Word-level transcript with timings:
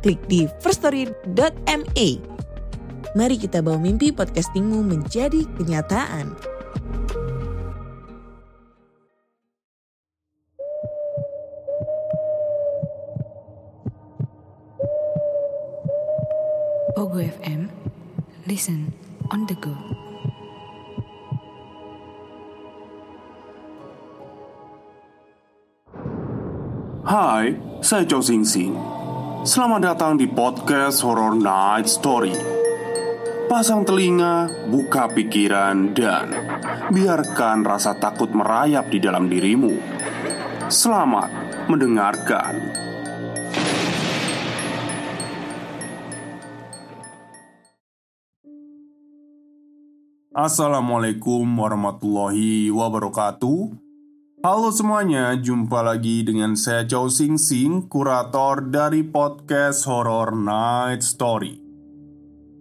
klik 0.00 0.20
di 0.26 0.48
firststory.me. 0.64 2.08
Mari 3.10 3.36
kita 3.36 3.60
bawa 3.60 3.78
mimpi 3.78 4.14
podcastingmu 4.14 4.86
menjadi 4.86 5.44
kenyataan. 5.58 6.32
Pogo 16.94 17.18
FM, 17.18 17.72
listen 18.44 18.92
on 19.32 19.48
the 19.48 19.56
go. 19.58 19.72
Hai, 27.10 27.58
saya 27.82 28.06
Chow 28.06 28.22
Sing 28.22 28.46
Sing. 28.46 28.99
Selamat 29.40 29.80
datang 29.80 30.20
di 30.20 30.28
podcast 30.28 31.00
Horror 31.00 31.32
Night 31.32 31.88
Story. 31.88 32.36
Pasang 33.48 33.88
telinga, 33.88 34.52
buka 34.68 35.08
pikiran, 35.08 35.96
dan 35.96 36.28
biarkan 36.92 37.64
rasa 37.64 37.96
takut 37.96 38.28
merayap 38.36 38.92
di 38.92 39.00
dalam 39.00 39.32
dirimu. 39.32 39.72
Selamat 40.68 41.32
mendengarkan. 41.72 42.52
Assalamualaikum 50.36 51.48
warahmatullahi 51.48 52.68
wabarakatuh. 52.68 53.89
Halo 54.40 54.72
semuanya, 54.72 55.36
jumpa 55.36 55.84
lagi 55.84 56.24
dengan 56.24 56.56
saya 56.56 56.80
Chow 56.88 57.12
Sing 57.12 57.36
Sing, 57.36 57.84
kurator 57.92 58.72
dari 58.72 59.04
podcast 59.04 59.84
Horror 59.84 60.32
Night 60.32 61.04
Story. 61.04 61.60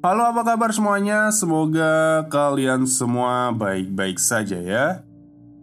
Halo, 0.03 0.27
apa 0.27 0.43
kabar 0.43 0.75
semuanya? 0.75 1.31
Semoga 1.31 2.27
kalian 2.27 2.83
semua 2.83 3.55
baik-baik 3.55 4.19
saja 4.19 4.59
ya. 4.59 5.07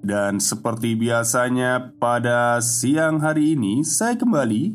Dan 0.00 0.40
seperti 0.40 0.96
biasanya 0.96 1.92
pada 2.00 2.64
siang 2.64 3.20
hari 3.20 3.52
ini 3.52 3.84
saya 3.84 4.16
kembali 4.16 4.72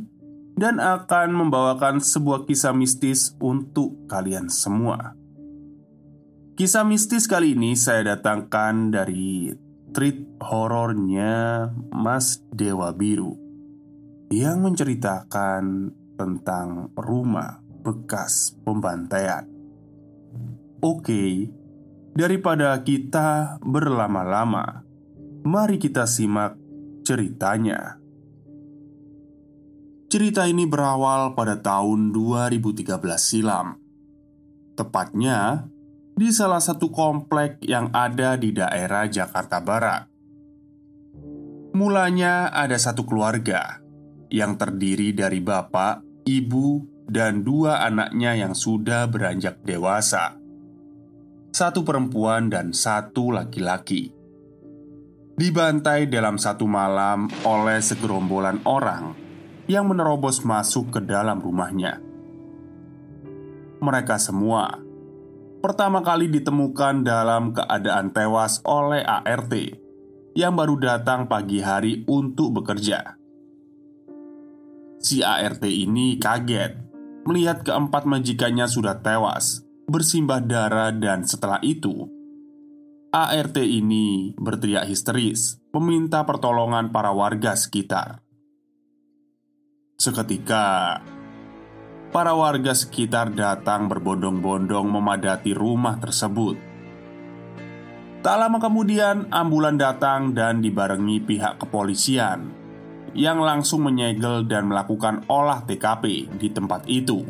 dan 0.62 0.78
akan 0.78 1.34
membawakan 1.34 2.06
sebuah 2.06 2.46
kisah 2.46 2.78
mistis 2.78 3.34
untuk 3.42 3.98
kalian 4.06 4.46
semua. 4.46 5.18
Kisah 6.54 6.86
mistis 6.86 7.26
kali 7.26 7.58
ini 7.58 7.74
saya 7.74 8.14
datangkan 8.14 8.94
dari 8.94 9.50
treat 9.92 10.24
horornya 10.40 11.68
Mas 11.92 12.40
Dewa 12.52 12.96
Biru 12.96 13.36
yang 14.32 14.64
menceritakan 14.64 15.92
tentang 16.16 16.96
rumah 16.96 17.60
bekas 17.84 18.56
pembantaian. 18.64 19.44
Oke, 20.80 21.52
daripada 22.16 22.80
kita 22.82 23.60
berlama-lama, 23.60 24.88
mari 25.44 25.76
kita 25.76 26.08
simak 26.08 26.56
ceritanya. 27.04 28.00
Cerita 30.12 30.44
ini 30.48 30.68
berawal 30.68 31.36
pada 31.36 31.60
tahun 31.60 32.12
2013 32.12 32.84
silam. 33.20 33.80
Tepatnya 34.76 35.71
di 36.16 36.30
salah 36.30 36.60
satu 36.60 36.92
komplek 36.92 37.64
yang 37.64 37.90
ada 37.96 38.36
di 38.36 38.52
daerah 38.52 39.08
Jakarta 39.08 39.64
Barat. 39.64 40.04
Mulanya 41.72 42.52
ada 42.52 42.76
satu 42.76 43.08
keluarga 43.08 43.80
yang 44.28 44.60
terdiri 44.60 45.16
dari 45.16 45.40
bapak, 45.40 46.28
ibu, 46.28 46.84
dan 47.08 47.44
dua 47.44 47.84
anaknya 47.84 48.36
yang 48.36 48.56
sudah 48.56 49.08
beranjak 49.08 49.64
dewasa. 49.64 50.36
Satu 51.52 51.84
perempuan 51.84 52.48
dan 52.48 52.72
satu 52.72 53.32
laki-laki. 53.32 54.16
Dibantai 55.36 56.08
dalam 56.08 56.40
satu 56.40 56.68
malam 56.68 57.28
oleh 57.44 57.80
segerombolan 57.84 58.64
orang 58.64 59.16
yang 59.68 59.88
menerobos 59.88 60.44
masuk 60.44 60.96
ke 60.96 61.00
dalam 61.04 61.40
rumahnya. 61.40 62.00
Mereka 63.82 64.16
semua 64.22 64.91
pertama 65.62 66.02
kali 66.02 66.28
ditemukan 66.28 67.06
dalam 67.06 67.54
keadaan 67.54 68.10
tewas 68.10 68.60
oleh 68.66 69.06
ART 69.06 69.54
yang 70.34 70.58
baru 70.58 70.76
datang 70.82 71.30
pagi 71.30 71.62
hari 71.62 72.02
untuk 72.10 72.60
bekerja. 72.60 73.16
Si 74.98 75.22
ART 75.22 75.62
ini 75.66 76.18
kaget 76.18 76.74
melihat 77.30 77.62
keempat 77.62 78.10
majikannya 78.10 78.66
sudah 78.66 78.98
tewas, 79.06 79.62
bersimbah 79.86 80.42
darah, 80.42 80.90
dan 80.90 81.30
setelah 81.30 81.62
itu 81.62 82.10
ART 83.14 83.60
ini 83.62 84.34
berteriak 84.40 84.90
histeris, 84.90 85.62
meminta 85.76 86.26
pertolongan 86.26 86.90
para 86.96 87.14
warga 87.14 87.54
sekitar. 87.54 88.24
Seketika, 90.00 90.98
para 92.12 92.36
warga 92.36 92.76
sekitar 92.76 93.32
datang 93.32 93.88
berbondong-bondong 93.88 94.84
memadati 94.84 95.56
rumah 95.56 95.96
tersebut. 95.96 96.60
Tak 98.22 98.38
lama 98.38 98.62
kemudian, 98.62 99.32
ambulan 99.34 99.80
datang 99.80 100.36
dan 100.36 100.62
dibarengi 100.62 101.24
pihak 101.24 101.58
kepolisian 101.58 102.54
yang 103.18 103.42
langsung 103.42 103.82
menyegel 103.82 104.46
dan 104.46 104.70
melakukan 104.70 105.26
olah 105.26 105.64
TKP 105.66 106.30
di 106.38 106.48
tempat 106.54 106.86
itu. 106.86 107.26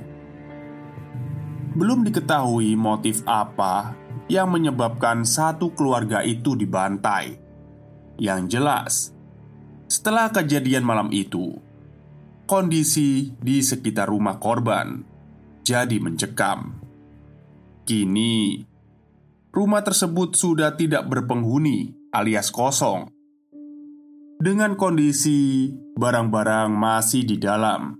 Belum 1.71 2.03
diketahui 2.03 2.75
motif 2.75 3.23
apa 3.23 3.95
yang 4.27 4.51
menyebabkan 4.51 5.23
satu 5.23 5.71
keluarga 5.71 6.25
itu 6.27 6.59
dibantai. 6.59 7.39
Yang 8.19 8.41
jelas, 8.51 8.93
setelah 9.87 10.27
kejadian 10.27 10.83
malam 10.83 11.07
itu, 11.15 11.55
kondisi 12.45 13.33
di 13.37 13.61
sekitar 13.61 14.09
rumah 14.09 14.37
korban 14.37 15.01
jadi 15.61 15.97
mencekam. 16.01 16.81
Kini, 17.85 18.61
rumah 19.53 19.81
tersebut 19.81 20.33
sudah 20.33 20.73
tidak 20.75 21.07
berpenghuni 21.07 21.93
alias 22.13 22.49
kosong. 22.49 23.09
Dengan 24.41 24.73
kondisi 24.73 25.69
barang-barang 25.95 26.73
masih 26.73 27.23
di 27.29 27.37
dalam 27.37 27.93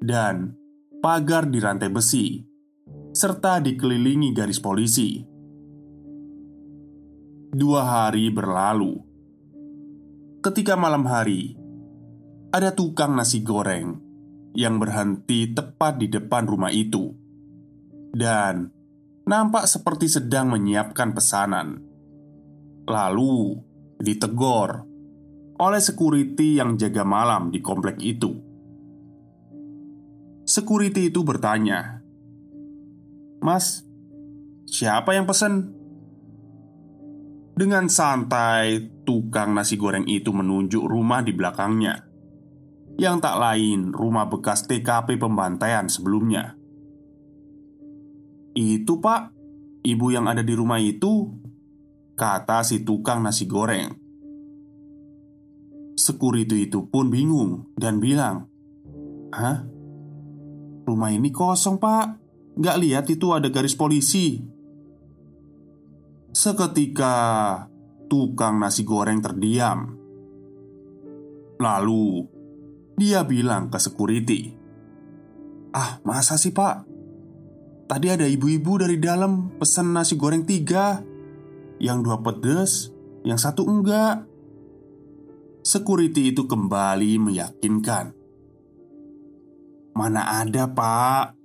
dan 0.00 0.56
pagar 1.04 1.44
di 1.46 1.60
rantai 1.60 1.92
besi, 1.92 2.40
serta 3.12 3.60
dikelilingi 3.60 4.32
garis 4.32 4.56
polisi. 4.56 5.20
Dua 7.52 7.84
hari 7.84 8.32
berlalu. 8.32 8.96
Ketika 10.40 10.74
malam 10.80 11.04
hari, 11.04 11.61
ada 12.52 12.76
tukang 12.76 13.16
nasi 13.16 13.40
goreng 13.40 13.96
yang 14.52 14.76
berhenti 14.76 15.56
tepat 15.56 15.96
di 15.96 16.12
depan 16.12 16.44
rumah 16.44 16.68
itu 16.68 17.08
dan 18.12 18.68
nampak 19.24 19.64
seperti 19.64 20.12
sedang 20.12 20.52
menyiapkan 20.52 21.16
pesanan. 21.16 21.80
Lalu 22.84 23.56
ditegor 23.96 24.84
oleh 25.56 25.80
security 25.80 26.60
yang 26.60 26.76
jaga 26.76 27.08
malam 27.08 27.48
di 27.48 27.64
komplek 27.64 27.96
itu. 28.04 28.36
Security 30.44 31.08
itu 31.08 31.24
bertanya, 31.24 32.04
"Mas, 33.40 33.80
siapa 34.68 35.16
yang 35.16 35.24
pesen?" 35.24 35.72
Dengan 37.56 37.88
santai, 37.88 38.92
tukang 39.08 39.56
nasi 39.56 39.80
goreng 39.80 40.04
itu 40.04 40.28
menunjuk 40.34 40.84
rumah 40.84 41.24
di 41.24 41.32
belakangnya 41.32 42.11
yang 43.00 43.20
tak 43.20 43.36
lain 43.40 43.92
rumah 43.92 44.28
bekas 44.28 44.68
TKP 44.68 45.16
pembantaian 45.16 45.88
sebelumnya. 45.88 46.56
"Itu, 48.52 49.00
Pak, 49.00 49.32
ibu 49.84 50.06
yang 50.12 50.28
ada 50.28 50.44
di 50.44 50.52
rumah 50.52 50.80
itu," 50.80 51.32
kata 52.18 52.64
si 52.64 52.84
tukang 52.84 53.24
nasi 53.24 53.48
goreng. 53.48 53.92
Security 55.96 56.68
itu 56.68 56.88
pun 56.88 57.12
bingung 57.12 57.72
dan 57.76 58.00
bilang, 58.00 58.48
"Hah? 59.32 59.72
Rumah 60.82 61.10
ini 61.14 61.30
kosong 61.30 61.78
pak 61.78 62.18
Gak 62.58 62.76
lihat 62.82 63.06
itu 63.06 63.30
ada 63.30 63.48
garis 63.48 63.78
polisi 63.78 64.42
Seketika 66.34 67.14
Tukang 68.10 68.58
nasi 68.58 68.82
goreng 68.82 69.22
terdiam 69.22 69.94
Lalu 71.62 72.26
Dia 72.96 73.24
bilang 73.24 73.72
ke 73.72 73.78
security 73.80 74.52
Ah 75.72 75.98
masa 76.04 76.36
sih 76.36 76.52
pak? 76.52 76.84
Tadi 77.88 78.06
ada 78.12 78.28
ibu-ibu 78.28 78.80
dari 78.80 79.00
dalam 79.00 79.56
Pesan 79.56 79.96
nasi 79.96 80.20
goreng 80.20 80.44
tiga 80.44 81.00
Yang 81.80 81.98
dua 82.04 82.16
pedes 82.20 82.72
Yang 83.24 83.38
satu 83.48 83.64
enggak. 83.64 84.28
Security 85.64 86.36
itu 86.36 86.44
kembali 86.44 87.16
meyakinkan 87.16 88.12
Mana 89.96 90.44
ada 90.44 90.68
pak? 90.68 91.36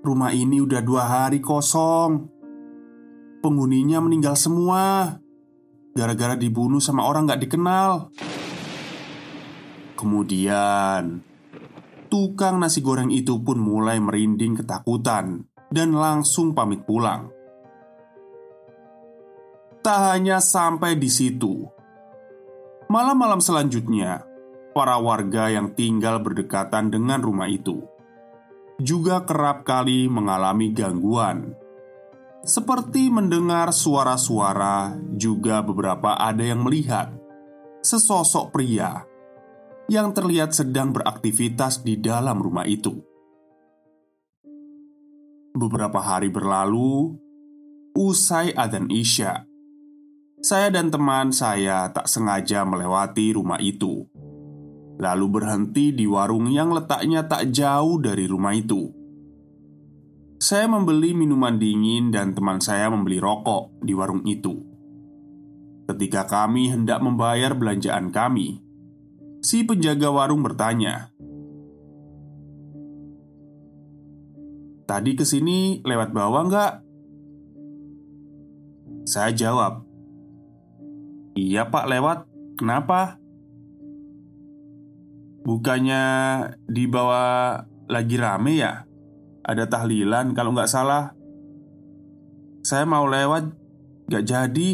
Rumah 0.00 0.32
ini 0.32 0.64
udah 0.64 0.80
dua 0.80 1.04
hari 1.04 1.44
kosong. 1.44 2.24
Penghuninya 3.44 4.00
meninggal 4.00 4.32
semua. 4.32 5.12
Gara-gara 5.92 6.40
dibunuh 6.40 6.80
sama 6.80 7.04
orang 7.04 7.28
gak 7.28 7.44
dikenal 7.44 8.08
Kemudian 10.00 11.20
Tukang 12.08 12.56
nasi 12.56 12.80
goreng 12.80 13.12
itu 13.12 13.36
pun 13.44 13.60
mulai 13.60 14.00
merinding 14.00 14.56
ketakutan 14.64 15.44
Dan 15.68 15.92
langsung 15.92 16.56
pamit 16.56 16.88
pulang 16.88 17.28
Tak 19.84 20.16
hanya 20.16 20.40
sampai 20.40 20.96
di 20.96 21.12
situ 21.12 21.68
Malam-malam 22.88 23.44
selanjutnya 23.44 24.24
para 24.72 24.96
warga 24.96 25.52
yang 25.52 25.76
tinggal 25.76 26.24
berdekatan 26.24 26.88
dengan 26.88 27.20
rumah 27.20 27.46
itu 27.46 27.84
juga 28.80 29.22
kerap 29.28 29.62
kali 29.62 30.08
mengalami 30.08 30.72
gangguan, 30.72 31.52
seperti 32.40 33.12
mendengar 33.12 33.70
suara-suara. 33.76 34.96
Juga, 35.20 35.60
beberapa 35.60 36.16
ada 36.16 36.40
yang 36.40 36.64
melihat 36.64 37.12
sesosok 37.84 38.56
pria 38.56 39.04
yang 39.90 40.14
terlihat 40.14 40.54
sedang 40.54 40.94
beraktivitas 40.94 41.82
di 41.82 41.98
dalam 41.98 42.38
rumah 42.38 42.64
itu. 42.64 42.94
Beberapa 45.50 45.98
hari 45.98 46.30
berlalu, 46.30 47.18
usai 47.98 48.54
adzan 48.54 48.86
Isya, 48.86 49.42
saya 50.38 50.70
dan 50.70 50.94
teman 50.94 51.34
saya 51.34 51.90
tak 51.90 52.06
sengaja 52.06 52.62
melewati 52.62 53.34
rumah 53.34 53.58
itu 53.58 54.06
lalu 55.00 55.40
berhenti 55.40 55.96
di 55.96 56.04
warung 56.04 56.52
yang 56.52 56.76
letaknya 56.76 57.24
tak 57.24 57.48
jauh 57.48 57.96
dari 57.96 58.28
rumah 58.28 58.52
itu. 58.52 58.92
Saya 60.36 60.68
membeli 60.68 61.16
minuman 61.16 61.56
dingin 61.56 62.12
dan 62.12 62.36
teman 62.36 62.60
saya 62.60 62.92
membeli 62.92 63.16
rokok 63.16 63.80
di 63.80 63.96
warung 63.96 64.24
itu. 64.28 64.60
Ketika 65.88 66.28
kami 66.28 66.70
hendak 66.70 67.00
membayar 67.00 67.56
belanjaan 67.56 68.12
kami, 68.12 68.60
si 69.40 69.64
penjaga 69.64 70.12
warung 70.12 70.44
bertanya, 70.44 71.12
"Tadi 74.84 75.12
ke 75.16 75.24
sini 75.24 75.80
lewat 75.84 76.12
bawah 76.12 76.42
nggak?" 76.48 76.72
Saya 79.08 79.32
jawab, 79.32 79.82
"Iya, 81.34 81.68
Pak, 81.72 81.84
lewat. 81.88 82.18
Kenapa?" 82.60 83.16
Bukannya 85.40 86.04
di 86.68 86.84
bawah 86.84 87.64
lagi 87.88 88.20
rame 88.20 88.60
ya? 88.60 88.84
Ada 89.40 89.66
tahlilan 89.66 90.36
kalau 90.36 90.52
nggak 90.52 90.70
salah 90.70 91.16
Saya 92.60 92.84
mau 92.84 93.08
lewat 93.08 93.56
Gak 94.12 94.24
jadi 94.28 94.70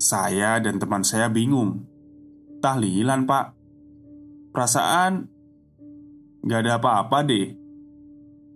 Saya 0.00 0.56
dan 0.64 0.80
teman 0.80 1.04
saya 1.04 1.28
bingung 1.28 1.89
Tahlilan 2.60 3.24
pak 3.24 3.56
Perasaan 4.52 5.26
Gak 6.44 6.60
ada 6.64 6.80
apa-apa 6.80 7.24
deh 7.24 7.56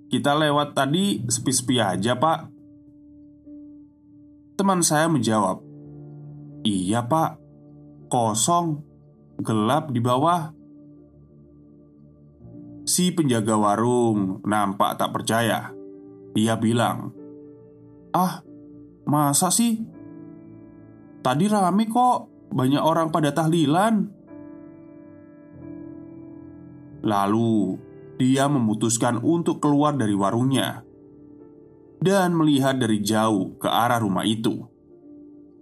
Kita 0.09 0.37
lewat 0.37 0.77
tadi 0.77 1.25
sepi-sepi 1.25 1.81
aja 1.81 2.17
pak 2.17 2.49
Teman 4.57 4.81
saya 4.81 5.09
menjawab 5.11 5.61
Iya 6.65 7.05
pak 7.05 7.41
Kosong 8.09 8.95
gelap 9.41 9.91
di 9.91 9.99
bawah. 9.99 10.53
Si 12.85 13.11
penjaga 13.11 13.57
warung 13.57 14.45
nampak 14.45 15.01
tak 15.01 15.11
percaya. 15.11 15.73
Dia 16.37 16.55
bilang, 16.61 17.15
"Ah, 18.13 18.45
masa 19.09 19.49
sih? 19.49 19.81
Tadi 21.25 21.45
rame 21.49 21.89
kok, 21.89 22.29
banyak 22.55 22.79
orang 22.79 23.11
pada 23.11 23.35
tahlilan." 23.35 24.15
Lalu 27.05 27.77
dia 28.17 28.49
memutuskan 28.49 29.21
untuk 29.21 29.61
keluar 29.61 29.93
dari 29.99 30.15
warungnya 30.15 30.87
dan 32.05 32.37
melihat 32.37 32.77
dari 32.77 33.01
jauh 33.01 33.57
ke 33.57 33.69
arah 33.69 34.01
rumah 34.01 34.29
itu. 34.29 34.65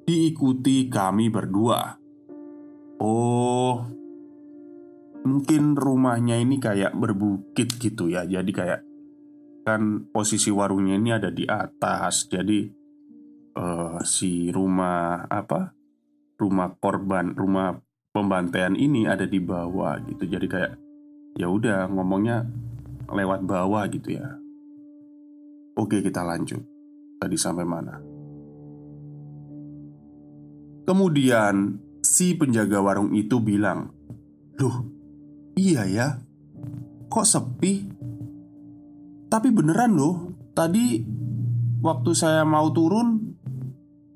Diikuti 0.02 0.90
kami 0.90 1.30
berdua. 1.30 1.94
Oh, 2.98 3.86
mungkin 5.22 5.78
rumahnya 5.78 6.38
ini 6.42 6.58
kayak 6.58 6.98
berbukit 6.98 7.78
gitu 7.78 8.10
ya. 8.10 8.26
Jadi 8.26 8.50
kayak 8.50 8.80
kan 9.62 10.10
posisi 10.10 10.50
warungnya 10.50 10.98
ini 10.98 11.10
ada 11.14 11.30
di 11.30 11.46
atas. 11.46 12.26
Jadi 12.26 12.66
uh, 13.54 14.02
si 14.02 14.50
rumah 14.50 15.30
apa? 15.30 15.81
Rumah 16.42 16.74
korban, 16.82 17.38
rumah 17.38 17.78
pembantaian 18.10 18.74
ini 18.74 19.06
ada 19.06 19.22
di 19.22 19.38
bawah 19.38 20.02
gitu. 20.10 20.26
Jadi 20.26 20.46
kayak 20.50 20.72
ya 21.38 21.46
udah 21.46 21.86
ngomongnya 21.86 22.42
lewat 23.06 23.46
bawah 23.46 23.86
gitu 23.86 24.18
ya. 24.18 24.26
Oke, 25.78 26.02
kita 26.02 26.26
lanjut. 26.26 26.66
Tadi 27.22 27.36
sampai 27.38 27.62
mana? 27.62 27.94
Kemudian 30.82 31.78
Si 32.02 32.34
penjaga 32.34 32.82
warung 32.82 33.14
itu 33.14 33.38
bilang, 33.38 33.94
"Loh, 34.58 34.90
iya 35.54 35.86
ya, 35.86 36.18
kok 37.06 37.22
sepi? 37.22 37.86
Tapi 39.30 39.48
beneran 39.54 39.94
loh, 39.94 40.34
tadi 40.50 40.98
waktu 41.78 42.10
saya 42.18 42.42
mau 42.42 42.74
turun 42.74 43.38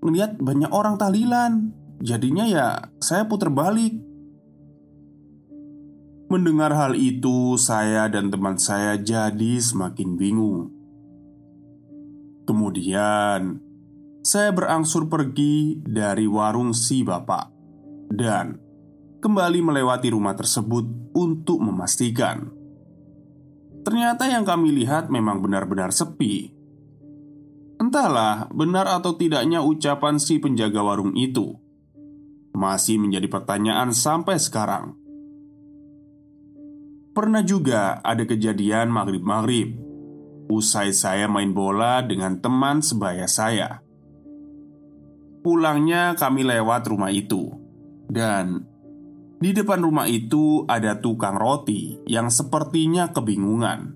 ngeliat 0.02 0.42
banyak 0.42 0.68
orang 0.74 0.98
tahlilan. 0.98 1.70
Jadinya 2.00 2.44
ya 2.44 2.66
saya 3.00 3.24
putar 3.24 3.48
balik." 3.48 4.06
Mendengar 6.26 6.74
hal 6.74 6.98
itu, 6.98 7.54
saya 7.54 8.10
dan 8.10 8.34
teman 8.34 8.58
saya 8.58 8.98
jadi 8.98 9.62
semakin 9.62 10.18
bingung. 10.18 10.74
Kemudian, 12.50 13.62
saya 14.26 14.50
berangsur 14.50 15.06
pergi 15.06 15.78
dari 15.86 16.26
warung 16.26 16.74
si 16.74 17.06
bapak 17.06 17.46
dan 18.10 18.58
kembali 19.22 19.70
melewati 19.70 20.10
rumah 20.10 20.34
tersebut 20.34 21.14
untuk 21.14 21.62
memastikan. 21.62 22.50
Ternyata 23.86 24.26
yang 24.26 24.42
kami 24.42 24.74
lihat 24.74 25.06
memang 25.06 25.38
benar-benar 25.38 25.94
sepi. 25.94 26.50
Entahlah, 27.78 28.50
benar 28.50 28.90
atau 28.90 29.14
tidaknya 29.14 29.62
ucapan 29.62 30.18
si 30.18 30.42
penjaga 30.42 30.82
warung 30.82 31.14
itu 31.14 31.65
masih 32.56 32.96
menjadi 32.96 33.28
pertanyaan 33.28 33.92
sampai 33.92 34.40
sekarang. 34.40 34.96
Pernah 37.12 37.44
juga 37.44 38.00
ada 38.00 38.24
kejadian 38.28 38.92
maghrib-maghrib 38.92 39.76
Usai 40.52 40.92
saya 40.92 41.24
main 41.26 41.56
bola 41.56 42.04
dengan 42.04 42.38
teman 42.44 42.84
sebaya 42.84 43.24
saya 43.24 43.80
Pulangnya 45.40 46.12
kami 46.12 46.44
lewat 46.44 46.84
rumah 46.92 47.08
itu 47.08 47.56
dan 48.12 48.68
di 49.36 49.52
depan 49.52 49.78
rumah 49.84 50.08
itu 50.08 50.64
ada 50.66 50.98
tukang 50.98 51.36
roti 51.36 52.00
yang 52.08 52.32
sepertinya 52.32 53.12
kebingungan. 53.12 53.94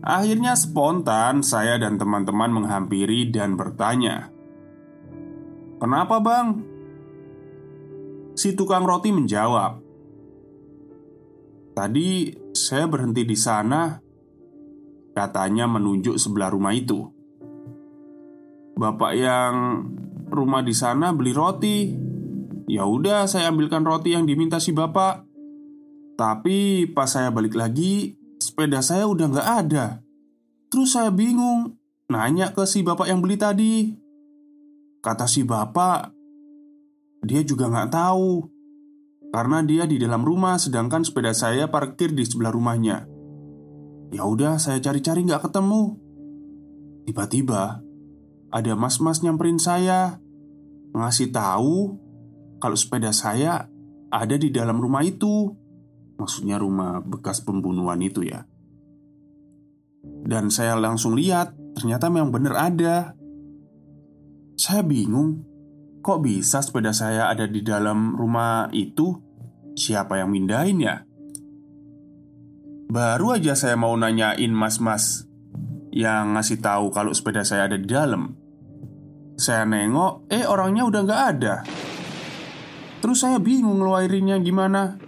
Akhirnya 0.00 0.54
spontan 0.54 1.44
saya 1.44 1.76
dan 1.76 2.00
teman-teman 2.00 2.52
menghampiri 2.52 3.28
dan 3.28 3.56
bertanya, 3.58 4.32
"Kenapa, 5.76 6.20
Bang?" 6.24 6.73
Si 8.34 8.58
tukang 8.58 8.82
roti 8.82 9.14
menjawab, 9.14 9.78
"Tadi 11.74 12.34
saya 12.54 12.86
berhenti 12.90 13.22
di 13.22 13.38
sana." 13.38 13.98
Katanya 15.14 15.70
menunjuk 15.70 16.18
sebelah 16.18 16.50
rumah 16.50 16.74
itu. 16.74 17.06
Bapak 18.74 19.12
yang 19.14 19.54
rumah 20.26 20.66
di 20.66 20.74
sana 20.74 21.14
beli 21.14 21.30
roti 21.30 21.78
Ya 22.64 22.88
udah, 22.88 23.28
saya 23.28 23.52
ambilkan 23.52 23.84
roti 23.84 24.16
yang 24.16 24.24
diminta 24.24 24.56
si 24.56 24.72
bapak. 24.72 25.28
Tapi 26.16 26.88
pas 26.88 27.10
saya 27.10 27.28
balik 27.28 27.52
lagi, 27.52 28.16
sepeda 28.40 28.80
saya 28.80 29.04
udah 29.04 29.26
nggak 29.28 29.50
ada. 29.66 30.00
Terus 30.72 30.96
saya 30.96 31.12
bingung, 31.12 31.76
nanya 32.08 32.56
ke 32.56 32.64
si 32.64 32.80
bapak 32.80 33.10
yang 33.10 33.20
beli 33.20 33.36
tadi. 33.36 33.92
Kata 35.04 35.28
si 35.28 35.44
bapak, 35.44 36.16
dia 37.24 37.40
juga 37.42 37.72
nggak 37.72 37.90
tahu 37.90 38.54
karena 39.34 39.66
dia 39.66 39.82
di 39.90 39.98
dalam 39.98 40.22
rumah, 40.22 40.62
sedangkan 40.62 41.02
sepeda 41.02 41.34
saya 41.34 41.66
parkir 41.66 42.14
di 42.14 42.22
sebelah 42.22 42.54
rumahnya. 42.54 43.02
Ya 44.14 44.22
udah, 44.22 44.62
saya 44.62 44.78
cari-cari 44.78 45.26
nggak 45.26 45.50
ketemu. 45.50 45.98
Tiba-tiba 47.02 47.82
ada 48.54 48.72
mas-mas 48.78 49.26
nyamperin 49.26 49.58
saya, 49.58 50.22
ngasih 50.94 51.34
tahu 51.34 51.98
kalau 52.62 52.78
sepeda 52.78 53.10
saya 53.10 53.66
ada 54.06 54.38
di 54.38 54.54
dalam 54.54 54.78
rumah 54.78 55.02
itu. 55.02 55.50
Maksudnya 56.14 56.62
rumah 56.62 57.02
bekas 57.02 57.42
pembunuhan 57.42 57.98
itu 57.98 58.22
ya. 58.22 58.46
Dan 60.24 60.54
saya 60.54 60.78
langsung 60.78 61.18
lihat, 61.18 61.58
ternyata 61.74 62.06
memang 62.06 62.30
benar 62.30 62.70
ada. 62.70 63.18
Saya 64.54 64.86
bingung, 64.86 65.42
kok 66.04 66.20
bisa 66.20 66.60
sepeda 66.60 66.92
saya 66.92 67.32
ada 67.32 67.48
di 67.48 67.64
dalam 67.64 68.12
rumah 68.12 68.68
itu? 68.76 69.16
Siapa 69.72 70.20
yang 70.20 70.28
mindahin 70.28 70.84
ya? 70.84 71.00
Baru 72.92 73.32
aja 73.32 73.56
saya 73.56 73.80
mau 73.80 73.96
nanyain 73.96 74.52
mas-mas 74.52 75.24
yang 75.88 76.36
ngasih 76.36 76.60
tahu 76.60 76.92
kalau 76.92 77.16
sepeda 77.16 77.40
saya 77.40 77.72
ada 77.72 77.80
di 77.80 77.88
dalam. 77.88 78.36
Saya 79.34 79.64
nengok, 79.64 80.28
eh 80.28 80.44
orangnya 80.44 80.84
udah 80.86 81.00
nggak 81.02 81.22
ada. 81.34 81.54
Terus 83.00 83.24
saya 83.24 83.40
bingung 83.40 83.80
ngeluarinnya 83.80 84.38
gimana. 84.44 85.00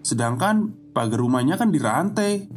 Sedangkan 0.00 0.72
pagar 0.96 1.20
rumahnya 1.20 1.60
kan 1.60 1.68
dirantai. 1.68 2.48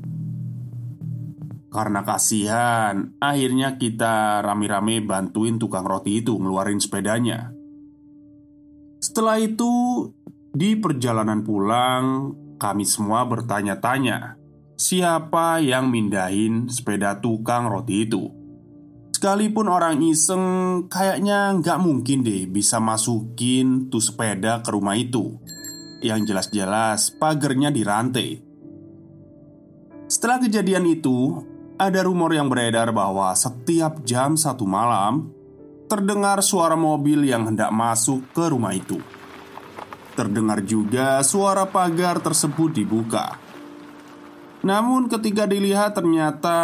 Karena 1.67 2.01
kasihan, 2.01 3.13
akhirnya 3.21 3.75
kita 3.75 4.41
rame-rame 4.41 5.03
bantuin 5.05 5.59
tukang 5.59 5.85
roti 5.85 6.23
itu 6.23 6.33
ngeluarin 6.33 6.81
sepedanya. 6.81 7.56
Setelah 9.17 9.41
itu, 9.41 9.73
di 10.53 10.77
perjalanan 10.77 11.41
pulang, 11.41 12.37
kami 12.61 12.85
semua 12.85 13.25
bertanya-tanya 13.25 14.37
siapa 14.77 15.57
yang 15.57 15.89
mindahin 15.89 16.69
sepeda 16.69 17.17
tukang 17.17 17.65
roti 17.65 18.05
itu. 18.05 18.29
Sekalipun 19.09 19.73
orang 19.73 20.05
iseng, 20.05 20.45
kayaknya 20.85 21.49
nggak 21.49 21.81
mungkin 21.81 22.21
deh 22.21 22.45
bisa 22.45 22.77
masukin 22.77 23.89
tuh 23.89 24.05
sepeda 24.05 24.61
ke 24.61 24.69
rumah 24.69 24.93
itu. 24.93 25.33
Yang 26.05 26.29
jelas-jelas 26.29 27.09
pagernya 27.17 27.73
dirantai. 27.73 28.45
Setelah 30.05 30.45
kejadian 30.45 30.85
itu, 30.93 31.41
ada 31.81 32.05
rumor 32.05 32.37
yang 32.37 32.53
beredar 32.53 32.93
bahwa 32.93 33.33
setiap 33.33 33.97
jam 34.05 34.37
satu 34.37 34.69
malam 34.69 35.33
terdengar 35.87 36.43
suara 36.43 36.75
mobil 36.75 37.25
yang 37.25 37.47
hendak 37.49 37.71
masuk 37.71 38.21
ke 38.35 38.51
rumah 38.51 38.75
itu. 38.75 38.99
Terdengar 40.13 40.61
juga 40.61 41.23
suara 41.23 41.65
pagar 41.65 42.19
tersebut 42.19 42.75
dibuka. 42.75 43.39
Namun, 44.61 45.07
ketika 45.07 45.47
dilihat, 45.47 45.95
ternyata 45.95 46.59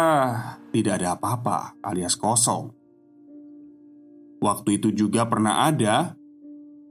tidak 0.74 1.00
ada 1.00 1.16
apa-apa, 1.16 1.78
alias 1.80 2.18
kosong. 2.18 2.74
Waktu 4.42 4.76
itu 4.76 4.92
juga 4.92 5.24
pernah 5.24 5.64
ada 5.64 6.12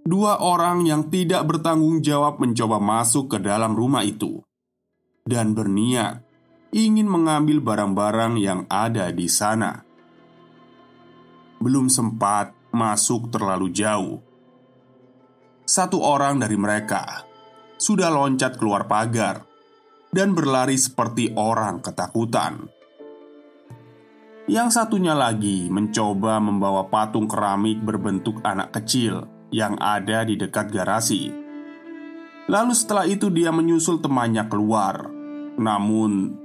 dua 0.01 0.41
orang 0.41 0.89
yang 0.89 1.07
tidak 1.13 1.45
bertanggung 1.45 2.01
jawab 2.01 2.41
mencoba 2.41 2.81
masuk 2.81 3.29
ke 3.29 3.37
dalam 3.37 3.77
rumah 3.77 4.01
itu 4.01 4.41
dan 5.23 5.55
berniat 5.55 6.25
ingin 6.73 7.05
mengambil 7.05 7.61
barang-barang 7.61 8.33
yang 8.41 8.65
ada 8.67 9.13
di 9.13 9.29
sana. 9.29 9.85
Belum 11.63 11.88
sempat 11.88 12.51
masuk 12.75 13.32
terlalu 13.32 13.72
jauh. 13.72 14.20
Satu 15.63 16.03
orang 16.03 16.43
dari 16.43 16.60
mereka 16.60 17.24
sudah 17.79 18.12
loncat 18.12 18.60
keluar 18.60 18.84
pagar 18.84 19.48
dan 20.12 20.36
berlari 20.36 20.75
seperti 20.75 21.32
orang 21.39 21.79
ketakutan. 21.79 22.67
Yang 24.43 24.75
satunya 24.75 25.15
lagi 25.15 25.72
mencoba 25.72 26.43
membawa 26.43 26.91
patung 26.91 27.32
keramik 27.32 27.79
berbentuk 27.79 28.43
anak 28.43 28.75
kecil 28.75 29.24
yang 29.55 29.79
ada 29.79 30.27
di 30.27 30.36
dekat 30.36 30.67
garasi. 30.67 31.32
Lalu 32.51 32.74
setelah 32.75 33.08
itu 33.08 33.32
dia 33.32 33.55
menyusul 33.55 34.03
temannya 34.03 34.43
keluar. 34.51 35.08
Namun 35.55 36.36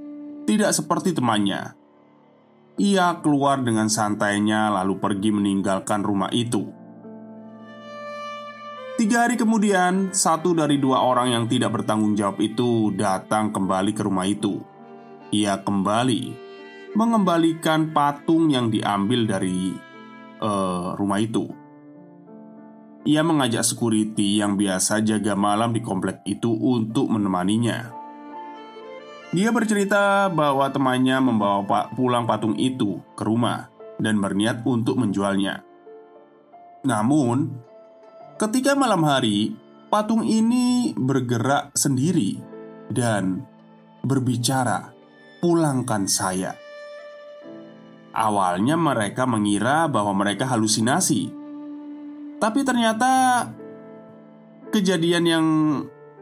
tidak 0.47 0.71
seperti 0.71 1.11
temannya. 1.11 1.78
Ia 2.79 3.19
keluar 3.19 3.59
dengan 3.59 3.91
santainya, 3.91 4.71
lalu 4.71 5.03
pergi 5.03 5.35
meninggalkan 5.35 5.99
rumah 5.99 6.31
itu. 6.31 6.71
Tiga 8.95 9.27
hari 9.27 9.35
kemudian, 9.35 10.15
satu 10.15 10.55
dari 10.55 10.79
dua 10.79 11.03
orang 11.03 11.35
yang 11.35 11.45
tidak 11.51 11.75
bertanggung 11.75 12.15
jawab 12.15 12.39
itu 12.39 12.95
datang 12.95 13.51
kembali 13.51 13.91
ke 13.91 14.01
rumah 14.07 14.23
itu. 14.23 14.63
Ia 15.35 15.59
kembali 15.59 16.47
mengembalikan 16.95 17.91
patung 17.91 18.47
yang 18.47 18.71
diambil 18.71 19.27
dari 19.27 19.75
uh, 20.39 20.95
rumah 20.95 21.19
itu. 21.19 21.51
Ia 23.03 23.27
mengajak 23.27 23.67
security 23.67 24.39
yang 24.39 24.55
biasa 24.55 25.03
jaga 25.03 25.35
malam 25.35 25.75
di 25.75 25.83
komplek 25.83 26.23
itu 26.23 26.51
untuk 26.51 27.11
menemaninya. 27.11 27.98
Dia 29.29 29.53
bercerita 29.53 30.25
bahwa 30.33 30.65
temannya 30.73 31.21
membawa 31.21 31.61
pulang 31.93 32.25
patung 32.25 32.57
itu 32.57 32.97
ke 33.13 33.21
rumah 33.21 33.69
dan 34.01 34.17
berniat 34.17 34.65
untuk 34.65 34.97
menjualnya. 34.97 35.61
Namun, 36.81 37.53
ketika 38.41 38.73
malam 38.73 39.05
hari, 39.05 39.53
patung 39.93 40.25
ini 40.25 40.97
bergerak 40.97 41.77
sendiri 41.77 42.41
dan 42.89 43.45
berbicara, 44.01 44.97
"Pulangkan 45.45 46.09
saya." 46.09 46.57
Awalnya 48.09 48.81
mereka 48.81 49.29
mengira 49.29 49.85
bahwa 49.85 50.17
mereka 50.17 50.49
halusinasi, 50.49 51.29
tapi 52.41 52.65
ternyata 52.65 53.45
kejadian 54.73 55.25
yang 55.29 55.45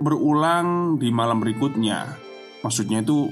berulang 0.04 1.00
di 1.00 1.08
malam 1.08 1.40
berikutnya 1.40 2.28
maksudnya 2.68 3.00
itu 3.00 3.32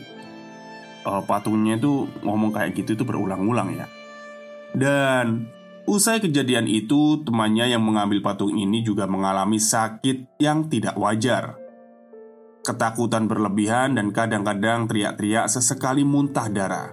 uh, 1.03 1.21
patungnya 1.27 1.75
itu 1.75 2.07
ngomong 2.23 2.55
kayak 2.55 2.71
gitu 2.71 2.95
itu 2.95 3.03
berulang-ulang 3.03 3.75
ya. 3.75 3.85
Dan 4.71 5.51
usai 5.83 6.23
kejadian 6.23 6.71
itu, 6.71 7.19
temannya 7.27 7.75
yang 7.75 7.83
mengambil 7.83 8.23
patung 8.23 8.55
ini 8.55 8.79
juga 8.79 9.03
mengalami 9.07 9.59
sakit 9.59 10.39
yang 10.39 10.71
tidak 10.71 10.95
wajar. 10.95 11.59
Ketakutan 12.65 13.27
berlebihan 13.27 13.99
dan 13.99 14.09
kadang-kadang 14.09 14.89
teriak-teriak 14.89 15.51
sesekali 15.51 16.01
muntah 16.01 16.49
darah. 16.49 16.89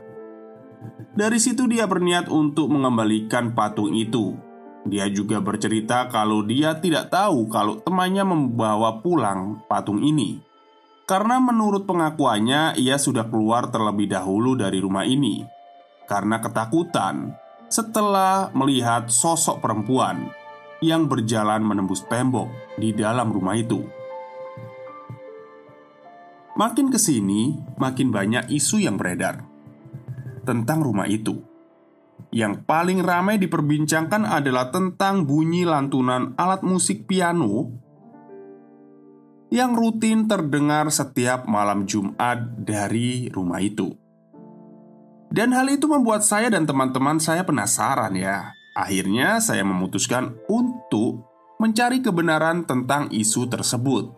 Dari 1.15 1.39
situ 1.39 1.65
dia 1.71 1.87
berniat 1.87 2.29
untuk 2.29 2.69
mengembalikan 2.69 3.57
patung 3.57 3.95
itu. 3.95 4.37
Dia 4.83 5.07
juga 5.09 5.39
bercerita 5.39 6.11
kalau 6.11 6.43
dia 6.43 6.75
tidak 6.83 7.09
tahu 7.09 7.47
kalau 7.47 7.79
temannya 7.79 8.27
membawa 8.27 8.99
pulang 8.99 9.63
patung 9.71 10.03
ini 10.03 10.52
karena 11.13 11.37
menurut 11.45 11.85
pengakuannya 11.85 12.81
ia 12.81 12.97
sudah 12.97 13.29
keluar 13.29 13.69
terlebih 13.69 14.09
dahulu 14.09 14.57
dari 14.57 14.81
rumah 14.81 15.05
ini 15.05 15.45
karena 16.09 16.41
ketakutan 16.41 17.37
setelah 17.69 18.49
melihat 18.57 19.13
sosok 19.13 19.61
perempuan 19.61 20.33
yang 20.81 21.13
berjalan 21.13 21.61
menembus 21.61 22.09
tembok 22.09 22.49
di 22.81 22.97
dalam 22.97 23.29
rumah 23.29 23.53
itu. 23.61 23.85
Makin 26.57 26.89
ke 26.89 26.97
sini, 26.97 27.61
makin 27.77 28.09
banyak 28.09 28.49
isu 28.49 28.81
yang 28.81 28.97
beredar 28.97 29.45
tentang 30.49 30.81
rumah 30.81 31.13
itu. 31.13 31.45
Yang 32.33 32.65
paling 32.65 33.05
ramai 33.05 33.37
diperbincangkan 33.37 34.25
adalah 34.25 34.73
tentang 34.73 35.29
bunyi 35.29 35.69
lantunan 35.69 36.33
alat 36.41 36.65
musik 36.65 37.05
piano 37.05 37.82
yang 39.53 39.77
rutin 39.77 40.25
terdengar 40.25 40.89
setiap 40.89 41.45
malam 41.45 41.85
Jumat 41.85 42.65
dari 42.65 43.29
rumah 43.29 43.61
itu. 43.61 43.93
Dan 45.29 45.53
hal 45.53 45.69
itu 45.69 45.85
membuat 45.85 46.25
saya 46.25 46.49
dan 46.49 46.65
teman-teman 46.65 47.21
saya 47.21 47.45
penasaran 47.45 48.17
ya. 48.17 48.57
Akhirnya 48.73 49.45
saya 49.45 49.61
memutuskan 49.61 50.41
untuk 50.49 51.29
mencari 51.61 52.01
kebenaran 52.01 52.65
tentang 52.65 53.13
isu 53.13 53.53
tersebut. 53.53 54.17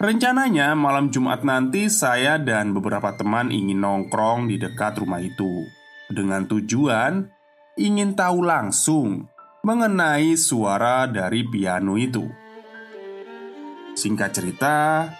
Rencananya 0.00 0.76
malam 0.76 1.08
Jumat 1.08 1.44
nanti 1.44 1.88
saya 1.88 2.36
dan 2.36 2.76
beberapa 2.76 3.16
teman 3.16 3.48
ingin 3.48 3.84
nongkrong 3.84 4.48
di 4.48 4.56
dekat 4.56 4.96
rumah 4.96 5.20
itu 5.20 5.68
Dengan 6.08 6.48
tujuan 6.48 7.28
ingin 7.76 8.16
tahu 8.16 8.40
langsung 8.40 9.28
mengenai 9.60 10.40
suara 10.40 11.04
dari 11.04 11.44
piano 11.44 12.00
itu 12.00 12.39
Singkat 13.98 14.30
cerita, 14.30 15.10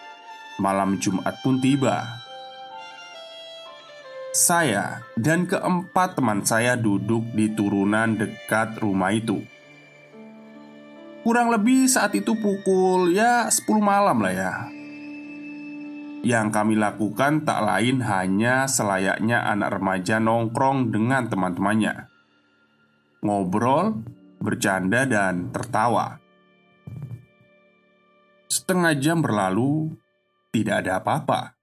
malam 0.63 1.03
Jumat 1.03 1.43
pun 1.43 1.59
tiba. 1.59 2.07
Saya 4.31 5.03
dan 5.19 5.43
keempat 5.43 6.15
teman 6.15 6.47
saya 6.47 6.79
duduk 6.79 7.35
di 7.35 7.51
turunan 7.51 8.15
dekat 8.15 8.79
rumah 8.79 9.11
itu. 9.11 9.43
Kurang 11.27 11.51
lebih 11.51 11.91
saat 11.91 12.15
itu 12.15 12.39
pukul 12.39 13.11
ya 13.11 13.51
10 13.51 13.67
malam 13.83 14.23
lah 14.23 14.33
ya. 14.33 14.55
Yang 16.23 16.47
kami 16.55 16.79
lakukan 16.79 17.43
tak 17.43 17.61
lain 17.65 18.07
hanya 18.07 18.71
selayaknya 18.71 19.51
anak 19.51 19.81
remaja 19.81 20.23
nongkrong 20.23 20.95
dengan 20.95 21.27
teman-temannya. 21.27 22.07
Ngobrol, 23.27 24.05
bercanda, 24.39 25.05
dan 25.11 25.51
tertawa 25.51 26.20
Setengah 28.51 28.99
jam 28.99 29.23
berlalu, 29.23 29.95
tidak 30.51 30.83
ada 30.83 30.99
apa-apa 30.99 31.55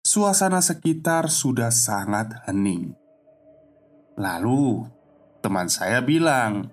Suasana 0.00 0.64
sekitar 0.64 1.28
sudah 1.28 1.68
sangat 1.68 2.32
hening 2.48 2.96
Lalu, 4.16 4.88
teman 5.44 5.68
saya 5.68 6.00
bilang, 6.00 6.72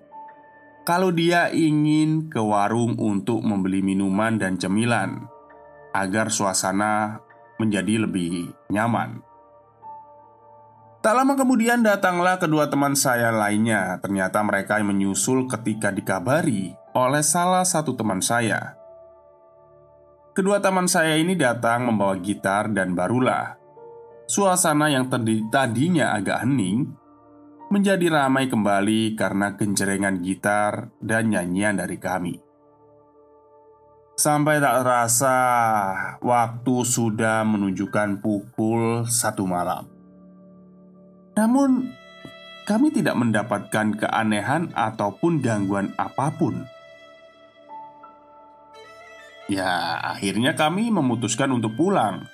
kalau 0.88 1.12
dia 1.12 1.52
ingin 1.52 2.32
ke 2.32 2.40
warung 2.40 2.96
untuk 2.96 3.44
membeli 3.44 3.84
minuman 3.84 4.40
dan 4.40 4.56
cemilan 4.56 5.28
agar 5.92 6.32
suasana 6.32 7.20
menjadi 7.60 8.08
lebih 8.08 8.56
nyaman. 8.72 9.20
Tak 11.04 11.12
lama 11.12 11.36
kemudian 11.36 11.84
datanglah 11.84 12.40
kedua 12.40 12.72
teman 12.72 12.96
saya 12.96 13.28
lainnya. 13.28 14.00
Ternyata 14.00 14.40
mereka 14.40 14.80
menyusul 14.80 15.44
ketika 15.44 15.92
dikabari 15.92 16.72
oleh 16.96 17.20
salah 17.20 17.68
satu 17.68 17.92
teman 17.92 18.24
saya. 18.24 18.77
Kedua 20.38 20.62
teman 20.62 20.86
saya 20.86 21.18
ini 21.18 21.34
datang 21.34 21.90
membawa 21.90 22.14
gitar 22.14 22.70
dan 22.70 22.94
barulah 22.94 23.58
suasana 24.30 24.86
yang 24.86 25.10
tadinya 25.50 26.14
agak 26.14 26.46
hening 26.46 26.94
menjadi 27.74 28.06
ramai 28.06 28.46
kembali 28.46 29.18
karena 29.18 29.58
genjerengan 29.58 30.22
gitar 30.22 30.94
dan 31.02 31.34
nyanyian 31.34 31.82
dari 31.82 31.98
kami. 31.98 32.38
Sampai 34.14 34.62
tak 34.62 34.86
terasa, 34.86 35.38
waktu 36.22 36.76
sudah 36.86 37.42
menunjukkan 37.42 38.22
pukul 38.22 39.10
satu 39.10 39.42
malam. 39.42 39.90
Namun, 41.34 41.90
kami 42.62 42.94
tidak 42.94 43.18
mendapatkan 43.18 43.90
keanehan 43.90 44.70
ataupun 44.70 45.42
gangguan 45.42 45.90
apa 45.98 46.30
pun. 46.30 46.77
Ya, 49.48 49.96
akhirnya 50.04 50.52
kami 50.52 50.92
memutuskan 50.92 51.48
untuk 51.56 51.72
pulang. 51.72 52.28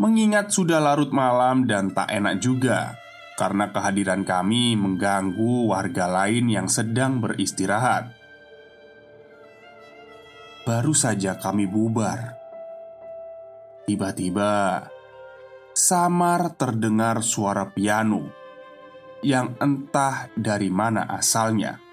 Mengingat 0.00 0.48
sudah 0.52 0.80
larut 0.80 1.12
malam 1.12 1.68
dan 1.68 1.92
tak 1.92 2.08
enak 2.12 2.40
juga 2.40 2.96
karena 3.36 3.68
kehadiran 3.68 4.24
kami 4.24 4.72
mengganggu 4.76 5.68
warga 5.68 6.08
lain 6.08 6.48
yang 6.48 6.68
sedang 6.72 7.20
beristirahat. 7.20 8.08
Baru 10.64 10.96
saja 10.96 11.36
kami 11.38 11.68
bubar, 11.68 12.34
tiba-tiba 13.86 14.82
samar 15.76 16.56
terdengar 16.56 17.22
suara 17.22 17.70
piano 17.70 18.32
yang 19.22 19.54
entah 19.62 20.32
dari 20.34 20.72
mana 20.72 21.06
asalnya. 21.06 21.85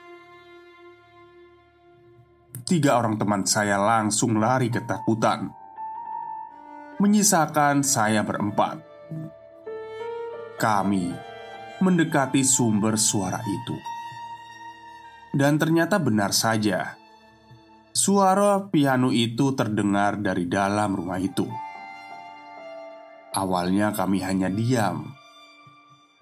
Tiga 2.63 2.96
orang 2.96 3.20
teman 3.20 3.43
saya 3.43 3.75
langsung 3.75 4.39
lari 4.39 4.72
ketakutan, 4.72 5.51
menyisakan 6.96 7.84
saya 7.84 8.24
berempat. 8.24 8.79
Kami 10.56 11.12
mendekati 11.84 12.39
sumber 12.39 12.95
suara 12.95 13.43
itu. 13.43 13.76
Dan 15.36 15.60
ternyata 15.60 15.99
benar 15.99 16.32
saja, 16.32 16.95
suara 17.91 18.63
piano 18.71 19.12
itu 19.12 19.52
terdengar 19.60 20.23
dari 20.23 20.47
dalam 20.47 20.95
rumah 20.95 21.19
itu. 21.19 21.43
Awalnya 23.36 23.91
kami 23.91 24.23
hanya 24.23 24.47
diam, 24.47 25.12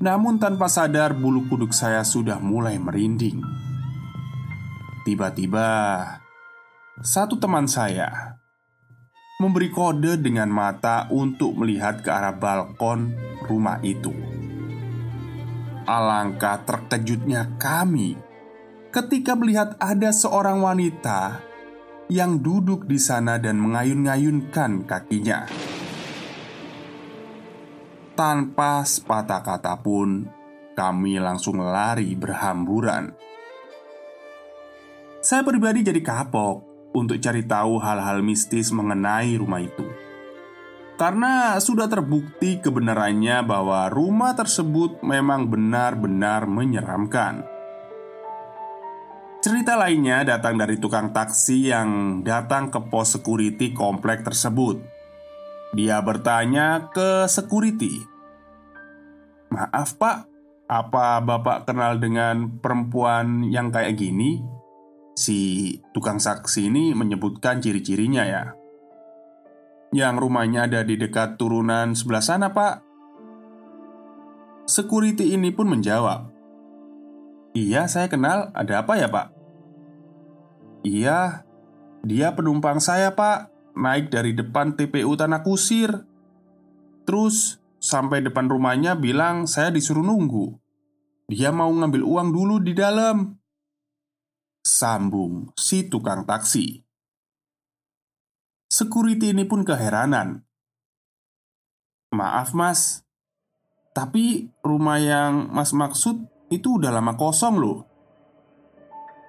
namun 0.02 0.42
tanpa 0.42 0.66
sadar 0.66 1.14
bulu 1.14 1.46
kuduk 1.46 1.70
saya 1.70 2.02
sudah 2.02 2.42
mulai 2.42 2.82
merinding. 2.82 3.46
Tiba-tiba, 5.06 6.21
satu 7.02 7.34
teman 7.42 7.66
saya 7.66 8.38
memberi 9.42 9.74
kode 9.74 10.22
dengan 10.22 10.46
mata 10.54 11.10
untuk 11.10 11.58
melihat 11.58 12.06
ke 12.06 12.14
arah 12.14 12.38
balkon 12.38 13.18
rumah 13.50 13.82
itu. 13.82 14.14
Alangkah 15.90 16.62
terkejutnya 16.62 17.58
kami 17.58 18.14
ketika 18.94 19.34
melihat 19.34 19.74
ada 19.82 20.14
seorang 20.14 20.62
wanita 20.62 21.42
yang 22.06 22.38
duduk 22.38 22.86
di 22.86 23.02
sana 23.02 23.42
dan 23.42 23.58
mengayun-ngayunkan 23.58 24.86
kakinya. 24.86 25.50
Tanpa 28.14 28.86
sepatah 28.86 29.42
kata 29.42 29.74
pun, 29.82 30.30
kami 30.78 31.18
langsung 31.18 31.66
lari 31.66 32.14
berhamburan. 32.14 33.18
Saya 35.26 35.42
pribadi 35.42 35.82
jadi 35.82 36.02
kapok 36.06 36.71
untuk 36.92 37.20
cari 37.20 37.44
tahu 37.48 37.80
hal-hal 37.80 38.24
mistis 38.24 38.72
mengenai 38.72 39.36
rumah 39.36 39.64
itu 39.64 39.88
karena 41.02 41.58
sudah 41.58 41.90
terbukti 41.90 42.62
kebenarannya 42.62 43.42
bahwa 43.42 43.90
rumah 43.90 44.38
tersebut 44.38 45.02
memang 45.02 45.50
benar-benar 45.50 46.46
menyeramkan. 46.46 47.42
Cerita 49.42 49.74
lainnya 49.74 50.22
datang 50.22 50.62
dari 50.62 50.78
tukang 50.78 51.10
taksi 51.10 51.74
yang 51.74 52.22
datang 52.22 52.70
ke 52.70 52.78
pos 52.86 53.18
security 53.18 53.74
komplek 53.74 54.22
tersebut. 54.22 54.78
Dia 55.74 55.98
bertanya 56.06 56.94
ke 56.94 57.26
security, 57.26 58.06
"Maaf, 59.50 59.98
Pak, 59.98 60.30
apa 60.70 61.18
Bapak 61.26 61.66
kenal 61.66 61.98
dengan 61.98 62.62
perempuan 62.62 63.50
yang 63.50 63.74
kayak 63.74 63.98
gini?" 63.98 64.61
Si 65.22 65.78
tukang 65.94 66.18
saksi 66.18 66.74
ini 66.74 66.98
menyebutkan 66.98 67.62
ciri-cirinya 67.62 68.26
ya 68.26 68.44
yang 69.92 70.16
rumahnya 70.16 70.72
ada 70.72 70.88
di 70.88 70.96
dekat 70.96 71.36
turunan 71.36 71.92
sebelah 71.92 72.24
sana, 72.24 72.56
Pak. 72.56 72.80
Security 74.64 75.36
ini 75.36 75.52
pun 75.52 75.68
menjawab, 75.68 76.32
"Iya, 77.52 77.92
saya 77.92 78.08
kenal. 78.08 78.56
Ada 78.56 78.88
apa 78.88 78.96
ya, 78.96 79.12
Pak?" 79.12 79.28
"Iya, 80.88 81.44
dia 82.08 82.32
penumpang 82.32 82.80
saya, 82.80 83.12
Pak. 83.12 83.52
Naik 83.76 84.12
dari 84.12 84.32
depan 84.32 84.80
TPU 84.80 85.12
Tanah 85.20 85.44
Kusir. 85.44 86.08
Terus 87.04 87.60
sampai 87.84 88.24
depan 88.24 88.48
rumahnya 88.48 88.96
bilang 88.96 89.44
saya 89.44 89.76
disuruh 89.76 90.04
nunggu. 90.04 90.56
Dia 91.28 91.52
mau 91.52 91.68
ngambil 91.68 92.04
uang 92.08 92.30
dulu 92.32 92.56
di 92.64 92.72
dalam." 92.72 93.41
Sambung 94.62 95.50
si 95.58 95.90
tukang 95.90 96.22
taksi. 96.22 96.86
Security 98.70 99.34
ini 99.34 99.42
pun 99.50 99.66
keheranan. 99.66 100.46
"Maaf, 102.14 102.54
Mas, 102.54 103.02
tapi 103.98 104.54
rumah 104.62 105.02
yang 105.02 105.50
Mas 105.50 105.74
maksud 105.74 106.30
itu 106.54 106.78
udah 106.78 106.94
lama 106.94 107.18
kosong 107.18 107.58
loh. 107.58 107.90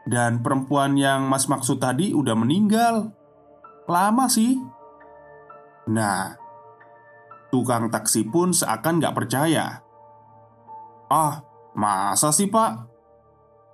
Dan 0.04 0.44
perempuan 0.44 1.00
yang 1.00 1.24
Mas 1.32 1.48
maksud 1.48 1.80
tadi 1.80 2.12
udah 2.12 2.36
meninggal. 2.36 3.08
Lama 3.88 4.28
sih." 4.28 4.60
Nah, 5.88 6.36
tukang 7.48 7.88
taksi 7.88 8.28
pun 8.28 8.52
seakan 8.52 9.00
gak 9.00 9.16
percaya. 9.16 9.80
"Ah, 11.08 11.40
masa 11.72 12.28
sih, 12.36 12.52
Pak? 12.52 12.91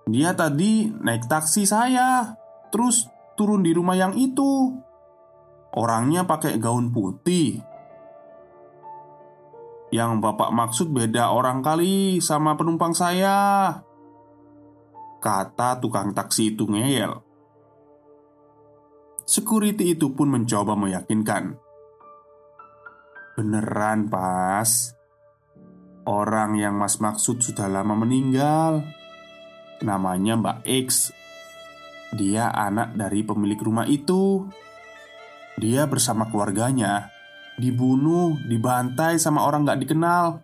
Dia 0.08 0.32
tadi 0.32 0.88
naik 0.88 1.28
taksi 1.28 1.68
saya, 1.68 2.32
terus 2.72 3.04
turun 3.36 3.60
di 3.60 3.76
rumah 3.76 3.94
yang 3.94 4.16
itu." 4.16 4.72
Orangnya 5.76 6.24
pakai 6.24 6.56
gaun 6.56 6.88
putih. 6.88 7.60
Yang 9.92 10.12
bapak 10.20 10.50
maksud 10.52 10.88
beda 10.92 11.28
orang 11.32 11.60
kali 11.60 12.24
sama 12.24 12.56
penumpang 12.56 12.96
saya. 12.96 13.72
Kata 15.20 15.76
tukang 15.76 16.16
taksi 16.16 16.56
itu 16.56 16.64
ngeyel. 16.64 17.20
Security 19.28 19.92
itu 19.92 20.08
pun 20.16 20.32
mencoba 20.32 20.72
meyakinkan. 20.72 21.56
Beneran 23.36 24.08
pas. 24.08 24.96
Orang 26.08 26.56
yang 26.56 26.80
mas 26.80 26.96
maksud 26.96 27.44
sudah 27.44 27.68
lama 27.68 27.92
meninggal 27.92 28.97
Namanya 29.84 30.34
Mbak 30.34 30.58
X 30.66 31.14
Dia 32.16 32.48
anak 32.48 32.96
dari 32.96 33.20
pemilik 33.20 33.60
rumah 33.60 33.84
itu 33.84 34.48
dia 35.58 35.90
bersama 35.90 36.30
keluarganya 36.30 37.10
dibunuh, 37.58 38.38
dibantai 38.46 39.18
sama 39.18 39.42
orang 39.42 39.66
gak 39.66 39.82
dikenal. 39.82 40.40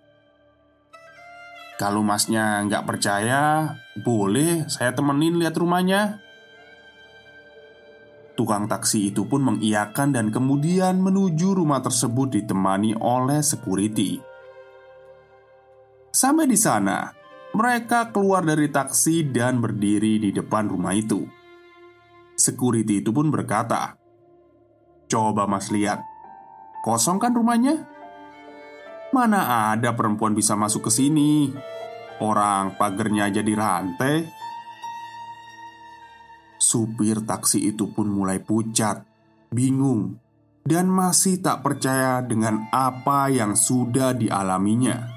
Kalau 1.75 2.07
masnya 2.07 2.62
nggak 2.66 2.87
percaya, 2.87 3.75
boleh 3.99 4.66
saya 4.70 4.94
temenin 4.94 5.38
lihat 5.38 5.59
rumahnya. 5.59 6.23
Tukang 8.35 8.66
taksi 8.66 9.14
itu 9.14 9.27
pun 9.27 9.42
mengiyakan 9.42 10.14
dan 10.14 10.31
kemudian 10.31 11.03
menuju 11.03 11.55
rumah 11.55 11.83
tersebut 11.83 12.35
ditemani 12.35 12.99
oleh 12.99 13.42
security. 13.42 14.18
Sampai 16.14 16.47
di 16.47 16.59
sana, 16.59 17.11
mereka 17.55 18.11
keluar 18.11 18.43
dari 18.43 18.67
taksi 18.67 19.31
dan 19.31 19.62
berdiri 19.62 20.19
di 20.19 20.35
depan 20.35 20.67
rumah 20.67 20.90
itu. 20.90 21.23
Security 22.35 22.99
itu 22.99 23.14
pun 23.14 23.31
berkata, 23.31 23.95
"Coba 25.07 25.47
Mas 25.47 25.71
lihat, 25.71 26.03
kosong 26.83 27.23
kan 27.23 27.31
rumahnya?" 27.31 27.87
Mana 29.14 29.71
ada 29.71 29.95
perempuan 29.95 30.35
bisa 30.35 30.59
masuk 30.59 30.90
ke 30.90 30.99
sini? 30.99 31.55
Orang 32.19 32.75
pagernya 32.75 33.31
jadi 33.31 33.55
rantai. 33.55 34.27
Supir 36.59 37.23
taksi 37.23 37.71
itu 37.71 37.95
pun 37.95 38.11
mulai 38.11 38.43
pucat, 38.43 39.07
bingung, 39.55 40.19
dan 40.67 40.90
masih 40.90 41.38
tak 41.38 41.62
percaya 41.62 42.19
dengan 42.27 42.67
apa 42.75 43.31
yang 43.31 43.55
sudah 43.55 44.11
dialaminya. 44.19 45.13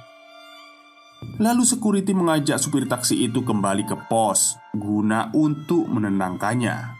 Lalu 1.38 1.63
security 1.65 2.13
mengajak 2.13 2.62
supir 2.62 2.86
taksi 2.86 3.25
itu 3.25 3.41
kembali 3.41 3.86
ke 3.86 3.97
pos 4.06 4.58
guna 4.73 5.34
untuk 5.34 5.86
menenangkannya. 5.89 6.97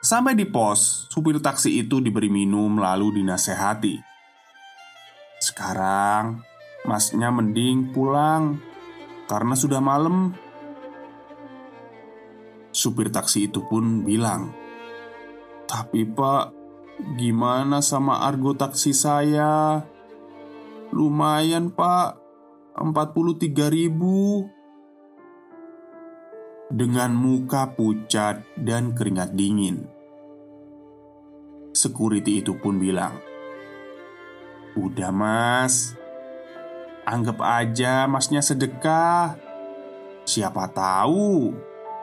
Sampai 0.00 0.36
di 0.36 0.44
pos, 0.44 1.08
supir 1.08 1.40
taksi 1.40 1.82
itu 1.82 1.98
diberi 2.04 2.28
minum 2.28 2.78
lalu 2.78 3.20
dinasehati 3.20 4.16
sekarang 5.36 6.40
masnya 6.88 7.28
mending 7.28 7.92
pulang 7.92 8.58
karena 9.28 9.54
sudah 9.54 9.80
malam. 9.84 10.32
Supir 12.72 13.08
taksi 13.08 13.48
itu 13.48 13.64
pun 13.64 14.04
bilang, 14.04 14.52
"Tapi 15.64 16.04
Pak, 16.04 16.44
gimana 17.16 17.80
sama 17.80 18.20
argo 18.24 18.52
taksi 18.52 18.92
saya? 18.92 19.80
Lumayan 20.92 21.72
Pak, 21.72 22.25
43 22.76 23.72
ribu." 23.72 24.46
Dengan 26.66 27.14
muka 27.14 27.78
pucat 27.78 28.42
dan 28.58 28.90
keringat 28.90 29.38
dingin 29.38 29.86
Security 31.70 32.42
itu 32.42 32.58
pun 32.58 32.82
bilang 32.82 33.14
Udah 34.74 35.14
mas 35.14 35.94
Anggap 37.06 37.38
aja 37.38 38.10
masnya 38.10 38.42
sedekah 38.42 39.38
Siapa 40.26 40.66
tahu 40.74 41.54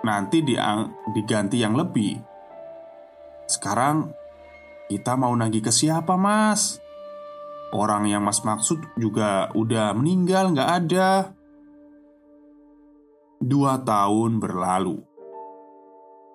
Nanti 0.08 0.40
diganti 1.12 1.60
yang 1.60 1.76
lebih 1.76 2.24
Sekarang 3.44 4.16
Kita 4.88 5.20
mau 5.20 5.36
nagih 5.36 5.60
ke 5.60 5.76
siapa 5.76 6.16
mas? 6.16 6.83
Orang 7.74 8.06
yang 8.06 8.22
mas 8.22 8.46
maksud 8.46 8.86
juga 9.02 9.50
udah 9.58 9.98
meninggal 9.98 10.54
nggak 10.54 10.72
ada. 10.86 11.34
Dua 13.42 13.82
tahun 13.82 14.38
berlalu. 14.38 15.02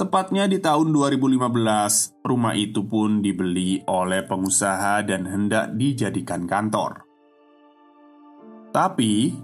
Tepatnya 0.02 0.50
di 0.50 0.58
tahun 0.58 0.90
2015, 0.90 2.22
rumah 2.26 2.54
itu 2.58 2.86
pun 2.86 3.22
dibeli 3.22 3.82
oleh 3.86 4.26
pengusaha 4.26 5.02
dan 5.06 5.26
hendak 5.26 5.74
dijadikan 5.74 6.46
kantor. 6.46 7.06
Tapi, 8.74 9.34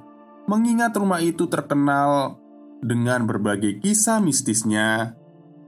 mengingat 0.47 0.95
rumah 0.95 1.19
itu 1.19 1.51
terkenal 1.51 2.39
dengan 2.83 3.27
berbagai 3.27 3.83
kisah 3.83 4.23
mistisnya, 4.23 5.19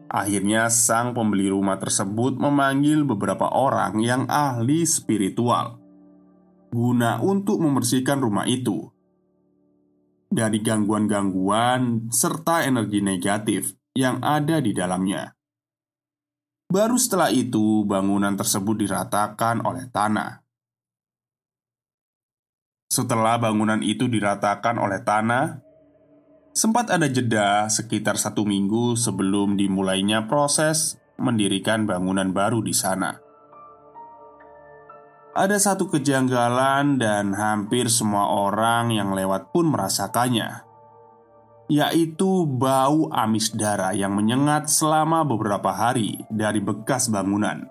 akhirnya 0.06 0.70
sang 0.70 1.18
pembeli 1.18 1.50
rumah 1.50 1.82
tersebut 1.82 2.38
memanggil 2.38 3.02
beberapa 3.02 3.50
orang 3.50 3.98
yang 3.98 4.30
ahli 4.30 4.86
spiritual 4.86 5.85
guna 6.70 7.22
untuk 7.22 7.62
membersihkan 7.62 8.20
rumah 8.20 8.44
itu 8.46 8.90
dari 10.26 10.58
gangguan-gangguan 10.60 12.10
serta 12.10 12.66
energi 12.66 13.00
negatif 13.00 13.72
yang 13.96 14.20
ada 14.20 14.60
di 14.60 14.76
dalamnya. 14.76 15.32
Baru 16.66 16.98
setelah 16.98 17.30
itu, 17.30 17.86
bangunan 17.86 18.34
tersebut 18.34 18.74
diratakan 18.74 19.62
oleh 19.62 19.86
tanah. 19.86 20.42
Setelah 22.90 23.38
bangunan 23.38 23.78
itu 23.86 24.10
diratakan 24.10 24.76
oleh 24.82 25.00
tanah, 25.06 25.62
sempat 26.50 26.90
ada 26.90 27.06
jeda 27.06 27.70
sekitar 27.70 28.18
satu 28.18 28.42
minggu 28.42 28.98
sebelum 28.98 29.54
dimulainya 29.54 30.26
proses 30.26 30.98
mendirikan 31.16 31.86
bangunan 31.86 32.34
baru 32.34 32.60
di 32.60 32.74
sana. 32.74 33.25
Ada 35.36 35.60
satu 35.60 35.92
kejanggalan, 35.92 36.96
dan 36.96 37.36
hampir 37.36 37.92
semua 37.92 38.24
orang 38.32 38.88
yang 38.88 39.12
lewat 39.12 39.52
pun 39.52 39.68
merasakannya 39.68 40.66
yaitu 41.66 42.46
bau 42.46 43.10
amis 43.10 43.50
darah 43.50 43.90
yang 43.90 44.14
menyengat 44.14 44.70
selama 44.70 45.26
beberapa 45.26 45.74
hari 45.74 46.22
dari 46.30 46.62
bekas 46.62 47.10
bangunan. 47.10 47.66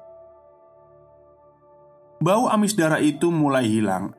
Bau 2.20 2.52
amis 2.52 2.76
darah 2.76 3.00
itu 3.00 3.32
mulai 3.32 3.68
hilang 3.68 4.12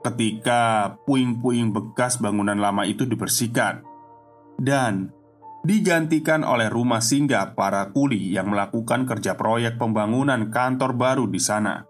ketika 0.00 0.96
puing-puing 1.04 1.72
bekas 1.72 2.16
bangunan 2.16 2.56
lama 2.56 2.88
itu 2.88 3.04
dibersihkan 3.04 3.84
dan 4.56 5.12
digantikan 5.60 6.40
oleh 6.40 6.72
rumah 6.72 7.04
singgah 7.04 7.52
para 7.52 7.92
kuli 7.92 8.32
yang 8.32 8.48
melakukan 8.48 9.04
kerja 9.04 9.36
proyek 9.36 9.76
pembangunan 9.76 10.48
kantor 10.48 10.96
baru 10.96 11.24
di 11.28 11.40
sana. 11.40 11.89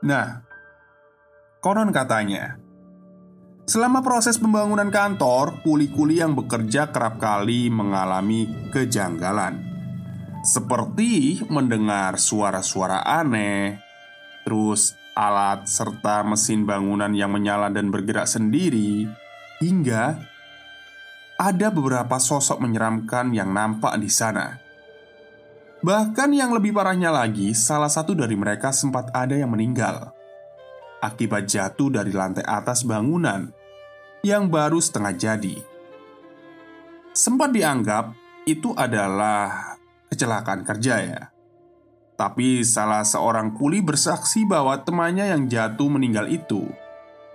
Nah, 0.00 0.40
konon 1.60 1.92
katanya, 1.92 2.56
Selama 3.70 4.02
proses 4.02 4.34
pembangunan 4.34 4.90
kantor, 4.90 5.62
kuli-kuli 5.62 6.18
yang 6.18 6.34
bekerja 6.34 6.90
kerap 6.90 7.22
kali 7.22 7.70
mengalami 7.70 8.50
kejanggalan, 8.74 9.62
seperti 10.42 11.38
mendengar 11.46 12.18
suara-suara 12.18 13.06
aneh, 13.06 13.78
terus 14.42 14.98
alat 15.14 15.70
serta 15.70 16.26
mesin 16.26 16.66
bangunan 16.66 17.14
yang 17.14 17.30
menyala 17.30 17.70
dan 17.70 17.94
bergerak 17.94 18.26
sendiri, 18.26 19.06
hingga 19.62 20.18
ada 21.38 21.70
beberapa 21.70 22.18
sosok 22.18 22.58
menyeramkan 22.58 23.30
yang 23.30 23.54
nampak 23.54 23.94
di 24.02 24.10
sana. 24.10 24.69
Bahkan 25.80 26.36
yang 26.36 26.52
lebih 26.52 26.76
parahnya 26.76 27.08
lagi, 27.08 27.56
salah 27.56 27.88
satu 27.88 28.12
dari 28.12 28.36
mereka 28.36 28.68
sempat 28.68 29.08
ada 29.16 29.32
yang 29.32 29.48
meninggal 29.48 30.12
akibat 31.00 31.48
jatuh 31.48 31.88
dari 31.88 32.12
lantai 32.12 32.44
atas 32.44 32.84
bangunan 32.84 33.48
yang 34.20 34.52
baru 34.52 34.76
setengah 34.76 35.16
jadi. 35.16 35.56
Sempat 37.16 37.50
dianggap 37.56 38.12
itu 38.44 38.76
adalah 38.76 39.74
kecelakaan 40.12 40.62
kerja 40.62 40.94
ya. 41.00 41.22
Tapi 42.20 42.60
salah 42.60 43.00
seorang 43.00 43.56
kuli 43.56 43.80
bersaksi 43.80 44.44
bahwa 44.44 44.76
temannya 44.84 45.32
yang 45.32 45.48
jatuh 45.48 45.88
meninggal 45.88 46.28
itu 46.28 46.68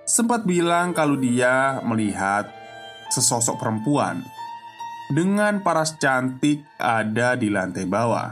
sempat 0.05 0.45
bilang 0.45 0.93
kalau 0.93 1.17
dia 1.17 1.81
melihat 1.81 2.45
sesosok 3.09 3.57
perempuan 3.57 4.21
dengan 5.11 5.61
paras 5.61 5.97
cantik 6.01 6.65
ada 6.81 7.37
di 7.37 7.53
lantai 7.53 7.85
bawah. 7.85 8.29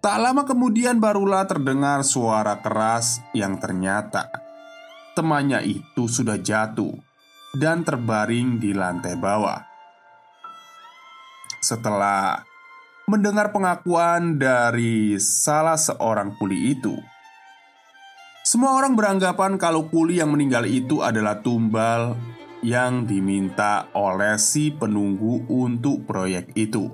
Tak 0.00 0.16
lama 0.16 0.48
kemudian 0.48 0.96
barulah 0.96 1.44
terdengar 1.44 2.00
suara 2.08 2.64
keras 2.64 3.20
yang 3.36 3.60
ternyata 3.60 4.32
temannya 5.12 5.60
itu 5.66 6.08
sudah 6.08 6.40
jatuh 6.40 6.96
dan 7.52 7.84
terbaring 7.84 8.56
di 8.56 8.72
lantai 8.72 9.20
bawah. 9.20 9.60
Setelah 11.60 12.40
mendengar 13.04 13.52
pengakuan 13.52 14.40
dari 14.40 15.20
salah 15.20 15.76
seorang 15.76 16.32
kuli 16.40 16.72
itu, 16.72 16.96
semua 18.40 18.72
orang 18.80 18.96
beranggapan 18.96 19.60
kalau 19.60 19.92
kuli 19.92 20.24
yang 20.24 20.32
meninggal 20.32 20.64
itu 20.64 21.04
adalah 21.04 21.44
tumbal 21.44 22.16
yang 22.60 23.08
diminta 23.08 23.88
oleh 23.96 24.36
si 24.36 24.72
penunggu 24.72 25.48
untuk 25.48 26.04
proyek 26.04 26.52
itu. 26.56 26.88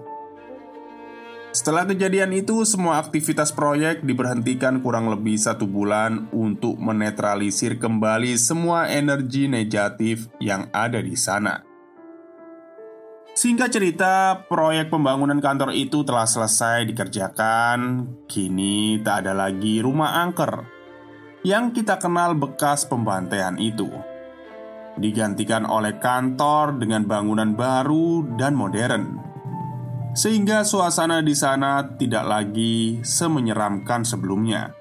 Setelah 1.56 1.88
kejadian 1.88 2.36
itu, 2.36 2.68
semua 2.68 3.00
aktivitas 3.00 3.48
proyek 3.48 4.04
diberhentikan 4.04 4.84
kurang 4.84 5.08
lebih 5.08 5.40
satu 5.40 5.64
bulan 5.64 6.28
untuk 6.28 6.76
menetralisir 6.76 7.80
kembali 7.80 8.36
semua 8.36 8.92
energi 8.92 9.48
negatif 9.48 10.28
yang 10.36 10.68
ada 10.68 11.00
di 11.00 11.16
sana. 11.16 11.64
Singkat 13.32 13.68
cerita, 13.72 14.14
proyek 14.48 14.92
pembangunan 14.92 15.40
kantor 15.40 15.72
itu 15.72 16.04
telah 16.04 16.28
selesai 16.28 16.88
dikerjakan. 16.92 18.08
Kini 18.28 19.00
tak 19.00 19.24
ada 19.24 19.32
lagi 19.32 19.80
rumah 19.80 20.24
angker 20.24 20.64
yang 21.40 21.72
kita 21.72 21.96
kenal 21.96 22.36
bekas 22.36 22.84
pembantaian 22.84 23.56
itu. 23.56 23.88
Digantikan 24.96 25.68
oleh 25.68 26.00
kantor 26.00 26.80
dengan 26.80 27.04
bangunan 27.04 27.52
baru 27.52 28.24
dan 28.40 28.56
modern, 28.56 29.20
sehingga 30.16 30.64
suasana 30.64 31.20
di 31.20 31.36
sana 31.36 31.84
tidak 32.00 32.24
lagi 32.24 33.04
semenyeramkan 33.04 34.08
sebelumnya. 34.08 34.72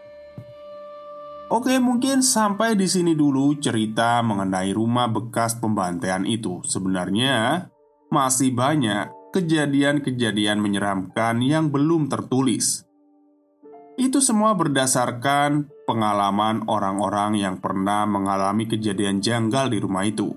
Oke, 1.51 1.77
mungkin 1.77 2.25
sampai 2.25 2.73
di 2.73 2.87
sini 2.87 3.13
dulu 3.13 3.59
cerita 3.59 4.23
mengenai 4.23 4.73
rumah 4.73 5.11
bekas 5.11 5.59
pembantaian 5.59 6.25
itu. 6.25 6.63
Sebenarnya 6.65 7.69
masih 8.09 8.55
banyak 8.55 9.29
kejadian-kejadian 9.29 10.57
menyeramkan 10.57 11.43
yang 11.43 11.69
belum 11.69 12.07
tertulis. 12.07 12.87
Itu 13.95 14.19
semua 14.19 14.51
berdasarkan 14.55 15.71
pengalaman 15.87 16.67
orang-orang 16.67 17.39
yang 17.39 17.55
pernah 17.63 18.03
mengalami 18.03 18.67
kejadian 18.67 19.23
janggal 19.23 19.71
di 19.71 19.79
rumah 19.79 20.03
itu. 20.03 20.35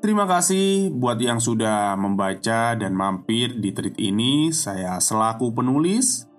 Terima 0.00 0.24
kasih 0.24 0.92
buat 0.96 1.20
yang 1.20 1.40
sudah 1.40 1.92
membaca 1.96 2.72
dan 2.76 2.96
mampir 2.96 3.56
di 3.56 3.72
tweet 3.72 4.00
ini. 4.00 4.48
Saya 4.52 4.96
selaku 4.96 5.52
penulis 5.52 6.30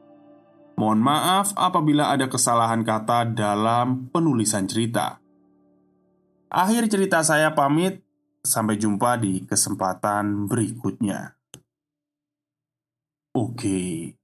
Mohon 0.81 1.01
maaf 1.05 1.53
apabila 1.53 2.09
ada 2.09 2.25
kesalahan 2.25 2.81
kata 2.81 3.37
dalam 3.37 4.09
penulisan 4.09 4.65
cerita. 4.65 5.21
Akhir 6.49 6.89
cerita 6.89 7.21
saya 7.21 7.53
pamit, 7.53 8.01
sampai 8.41 8.81
jumpa 8.81 9.21
di 9.21 9.45
kesempatan 9.45 10.49
berikutnya. 10.49 11.37
Oke, 13.37 14.17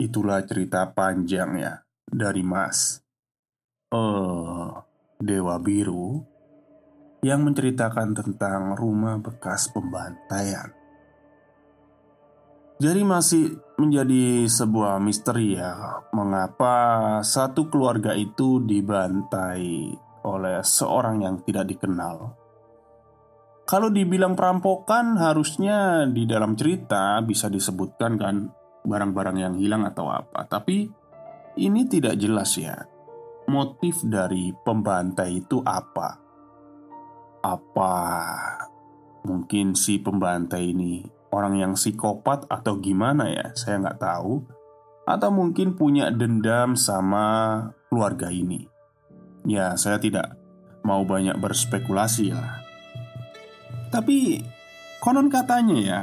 itulah 0.00 0.40
cerita 0.48 0.88
panjang 0.96 1.60
ya 1.60 1.84
dari 2.08 2.40
Mas. 2.40 3.04
uh, 3.92 4.80
Dewa 5.20 5.60
Biru 5.60 6.24
yang 7.20 7.44
menceritakan 7.44 8.16
tentang 8.16 8.72
rumah 8.72 9.20
bekas 9.20 9.68
pembantaian. 9.68 10.72
Jadi 12.80 13.04
masih 13.04 13.60
menjadi 13.76 14.48
sebuah 14.48 14.96
misteri 15.04 15.52
ya 15.52 16.00
Mengapa 16.16 17.20
satu 17.20 17.68
keluarga 17.68 18.16
itu 18.16 18.56
dibantai 18.64 19.92
oleh 20.24 20.64
seorang 20.64 21.20
yang 21.20 21.44
tidak 21.44 21.76
dikenal 21.76 22.32
Kalau 23.68 23.92
dibilang 23.92 24.32
perampokan 24.32 25.20
harusnya 25.20 26.08
di 26.08 26.24
dalam 26.24 26.56
cerita 26.56 27.20
bisa 27.20 27.52
disebutkan 27.52 28.16
kan 28.16 28.48
Barang-barang 28.86 29.36
yang 29.36 29.54
hilang 29.60 29.84
atau 29.84 30.08
apa 30.08 30.48
Tapi 30.48 30.88
ini 31.60 31.80
tidak 31.88 32.16
jelas 32.16 32.56
ya 32.56 32.76
Motif 33.50 34.00
dari 34.06 34.54
pembantai 34.54 35.42
itu 35.44 35.60
apa 35.64 36.16
Apa 37.44 37.94
mungkin 39.24 39.76
si 39.76 40.00
pembantai 40.00 40.72
ini 40.72 41.20
orang 41.30 41.54
yang 41.58 41.72
psikopat 41.78 42.46
atau 42.50 42.78
gimana 42.78 43.30
ya, 43.30 43.54
saya 43.54 43.80
nggak 43.80 44.00
tahu. 44.02 44.44
Atau 45.06 45.30
mungkin 45.34 45.74
punya 45.74 46.12
dendam 46.12 46.78
sama 46.78 47.66
keluarga 47.90 48.30
ini. 48.30 48.68
Ya, 49.42 49.74
saya 49.74 49.98
tidak 49.98 50.36
mau 50.86 51.02
banyak 51.02 51.34
berspekulasi 51.40 52.30
lah. 52.30 52.62
Tapi 53.90 54.44
konon 55.02 55.26
katanya 55.32 55.76
ya, 55.80 56.00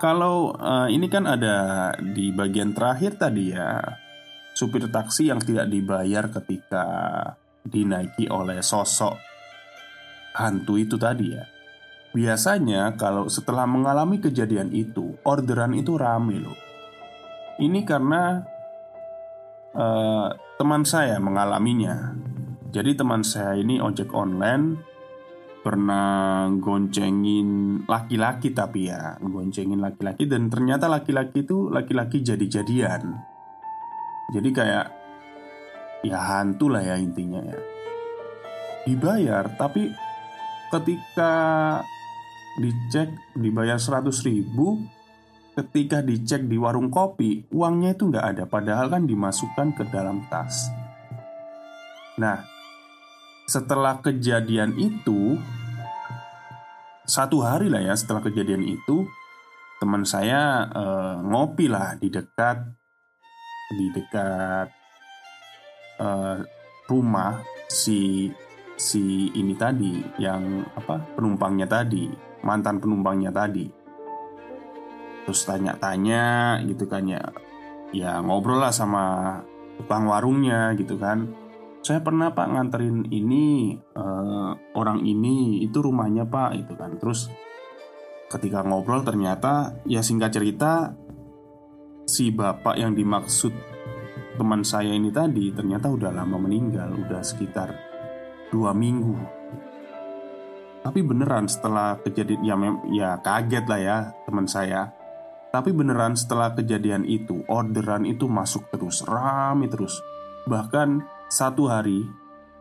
kalau 0.00 0.56
uh, 0.56 0.88
ini 0.88 1.12
kan 1.12 1.28
ada 1.28 1.92
di 2.00 2.32
bagian 2.32 2.72
terakhir 2.72 3.20
tadi 3.20 3.52
ya, 3.52 3.84
supir 4.56 4.88
taksi 4.88 5.28
yang 5.28 5.44
tidak 5.44 5.68
dibayar 5.68 6.32
ketika 6.32 6.86
dinaiki 7.60 8.32
oleh 8.32 8.64
sosok 8.64 9.20
hantu 10.40 10.80
itu 10.80 10.96
tadi 10.96 11.36
ya. 11.36 11.44
Biasanya 12.10 12.98
kalau 12.98 13.30
setelah 13.30 13.70
mengalami 13.70 14.18
kejadian 14.18 14.74
itu 14.74 15.14
Orderan 15.22 15.78
itu 15.78 15.94
rame 15.94 16.42
loh 16.42 16.58
Ini 17.62 17.86
karena 17.86 18.42
uh, 19.78 20.28
Teman 20.58 20.82
saya 20.82 21.22
mengalaminya 21.22 22.10
Jadi 22.74 22.98
teman 22.98 23.22
saya 23.22 23.54
ini 23.62 23.78
ojek 23.78 24.10
online 24.10 24.89
Pernah 25.60 26.48
goncengin 26.56 27.84
laki-laki 27.84 28.56
tapi 28.56 28.88
ya 28.88 29.20
Goncengin 29.20 29.76
laki-laki. 29.76 30.24
Dan 30.24 30.48
ternyata 30.48 30.88
laki-laki 30.88 31.44
itu 31.44 31.68
Laki-laki 31.68 32.24
jadi-jadian. 32.24 33.02
Jadi 34.32 34.48
kayak 34.56 34.86
Ya 36.00 36.16
hantu 36.16 36.72
lah 36.72 36.80
ya 36.80 36.96
intinya 36.96 37.44
ya. 37.44 37.60
Dibayar 38.88 39.52
tapi 39.60 39.92
ketika 40.72 41.32
dicek 42.56 43.12
dibayar 43.36 43.76
100 43.76 44.08
ribu 44.24 44.80
Ketika 45.52 46.00
dicek 46.00 46.48
di 46.48 46.56
warung 46.56 46.88
kopi 46.88 47.44
Uangnya 47.52 47.92
itu 47.92 48.08
nggak 48.08 48.26
ada. 48.32 48.44
Padahal 48.48 48.88
kan 48.88 49.04
dimasukkan 49.04 49.76
ke 49.76 49.84
dalam 49.92 50.24
tas. 50.32 50.72
Nah 52.16 52.59
Setelah 53.50 53.98
kejadian 53.98 54.78
itu 54.78 55.34
Satu 57.02 57.42
hari 57.42 57.66
lah 57.66 57.82
ya 57.82 57.98
setelah 57.98 58.22
kejadian 58.22 58.62
itu 58.62 59.10
Teman 59.82 60.06
saya 60.06 60.70
eh, 60.70 61.16
ngopi 61.26 61.66
lah 61.66 61.98
di 61.98 62.06
dekat 62.14 62.62
Di 63.74 63.86
dekat 63.90 64.68
eh, 65.98 66.38
rumah 66.86 67.42
si 67.70 68.30
si 68.74 69.30
ini 69.36 69.54
tadi 69.54 70.02
yang 70.18 70.66
apa 70.74 70.98
penumpangnya 71.14 71.70
tadi 71.70 72.30
mantan 72.42 72.80
penumpangnya 72.80 73.30
tadi. 73.30 73.68
Terus 75.24 75.40
tanya-tanya 75.46 76.58
gitu 76.66 76.88
kan 76.88 77.04
ya 77.06 77.22
ya 77.94 78.18
ngobrol 78.24 78.58
lah 78.58 78.72
sama 78.72 79.38
tukang 79.78 80.08
warungnya 80.08 80.74
gitu 80.74 80.96
kan 80.96 81.28
saya 81.80 82.04
pernah 82.04 82.28
pak 82.36 82.48
nganterin 82.52 83.08
ini 83.08 83.72
uh, 83.96 84.52
orang 84.76 85.00
ini 85.00 85.64
itu 85.64 85.80
rumahnya 85.80 86.28
pak 86.28 86.60
itu 86.60 86.72
kan. 86.76 87.00
Terus 87.00 87.32
ketika 88.28 88.60
ngobrol 88.62 89.00
ternyata 89.00 89.80
ya 89.88 90.04
singkat 90.04 90.36
cerita 90.36 90.92
si 92.04 92.28
bapak 92.30 92.76
yang 92.76 92.92
dimaksud 92.92 93.52
teman 94.36 94.64
saya 94.64 94.92
ini 94.92 95.08
tadi 95.08 95.52
ternyata 95.52 95.88
udah 95.88 96.12
lama 96.12 96.36
meninggal 96.36 96.92
udah 96.96 97.24
sekitar 97.24 97.72
dua 98.52 98.76
minggu. 98.76 99.16
Tapi 100.80 101.00
beneran 101.04 101.44
setelah 101.44 102.00
kejadian 102.00 102.40
ya, 102.44 102.56
ya 102.88 103.10
kaget 103.20 103.64
lah 103.68 103.80
ya 103.80 103.96
teman 104.28 104.48
saya. 104.48 104.92
Tapi 105.50 105.74
beneran 105.74 106.14
setelah 106.14 106.54
kejadian 106.54 107.02
itu 107.02 107.42
Orderan 107.50 108.06
itu 108.06 108.30
masuk 108.30 108.70
terus 108.70 109.02
Rame 109.02 109.66
terus. 109.66 109.98
Bahkan 110.46 111.19
satu 111.30 111.70
hari 111.70 112.02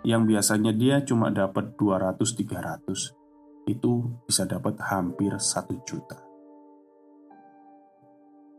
Yang 0.05 0.23
biasanya 0.31 0.71
dia 0.71 1.01
cuma 1.03 1.33
dapat 1.33 1.75
200-300 1.75 3.67
Itu 3.67 4.23
bisa 4.29 4.45
dapat 4.45 4.77
hampir 4.85 5.33
satu 5.41 5.75
juta 5.83 6.21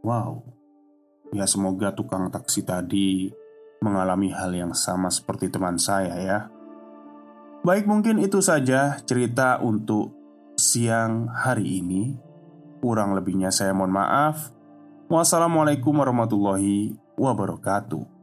Wow 0.03 0.43
Ya 1.31 1.47
semoga 1.47 1.95
tukang 1.95 2.27
taksi 2.29 2.67
tadi 2.67 3.31
mengalami 3.81 4.29
hal 4.35 4.53
yang 4.53 4.75
sama 4.77 5.09
seperti 5.09 5.49
teman 5.49 5.81
saya 5.81 6.13
ya 6.19 6.39
Baik, 7.61 7.85
mungkin 7.85 8.17
itu 8.25 8.41
saja 8.41 8.97
cerita 9.05 9.61
untuk 9.61 10.17
siang 10.57 11.29
hari 11.29 11.85
ini. 11.85 12.17
Kurang 12.81 13.13
lebihnya, 13.13 13.53
saya 13.53 13.77
mohon 13.77 13.93
maaf. 13.93 14.49
Wassalamualaikum 15.13 15.93
warahmatullahi 15.93 16.97
wabarakatuh. 17.21 18.20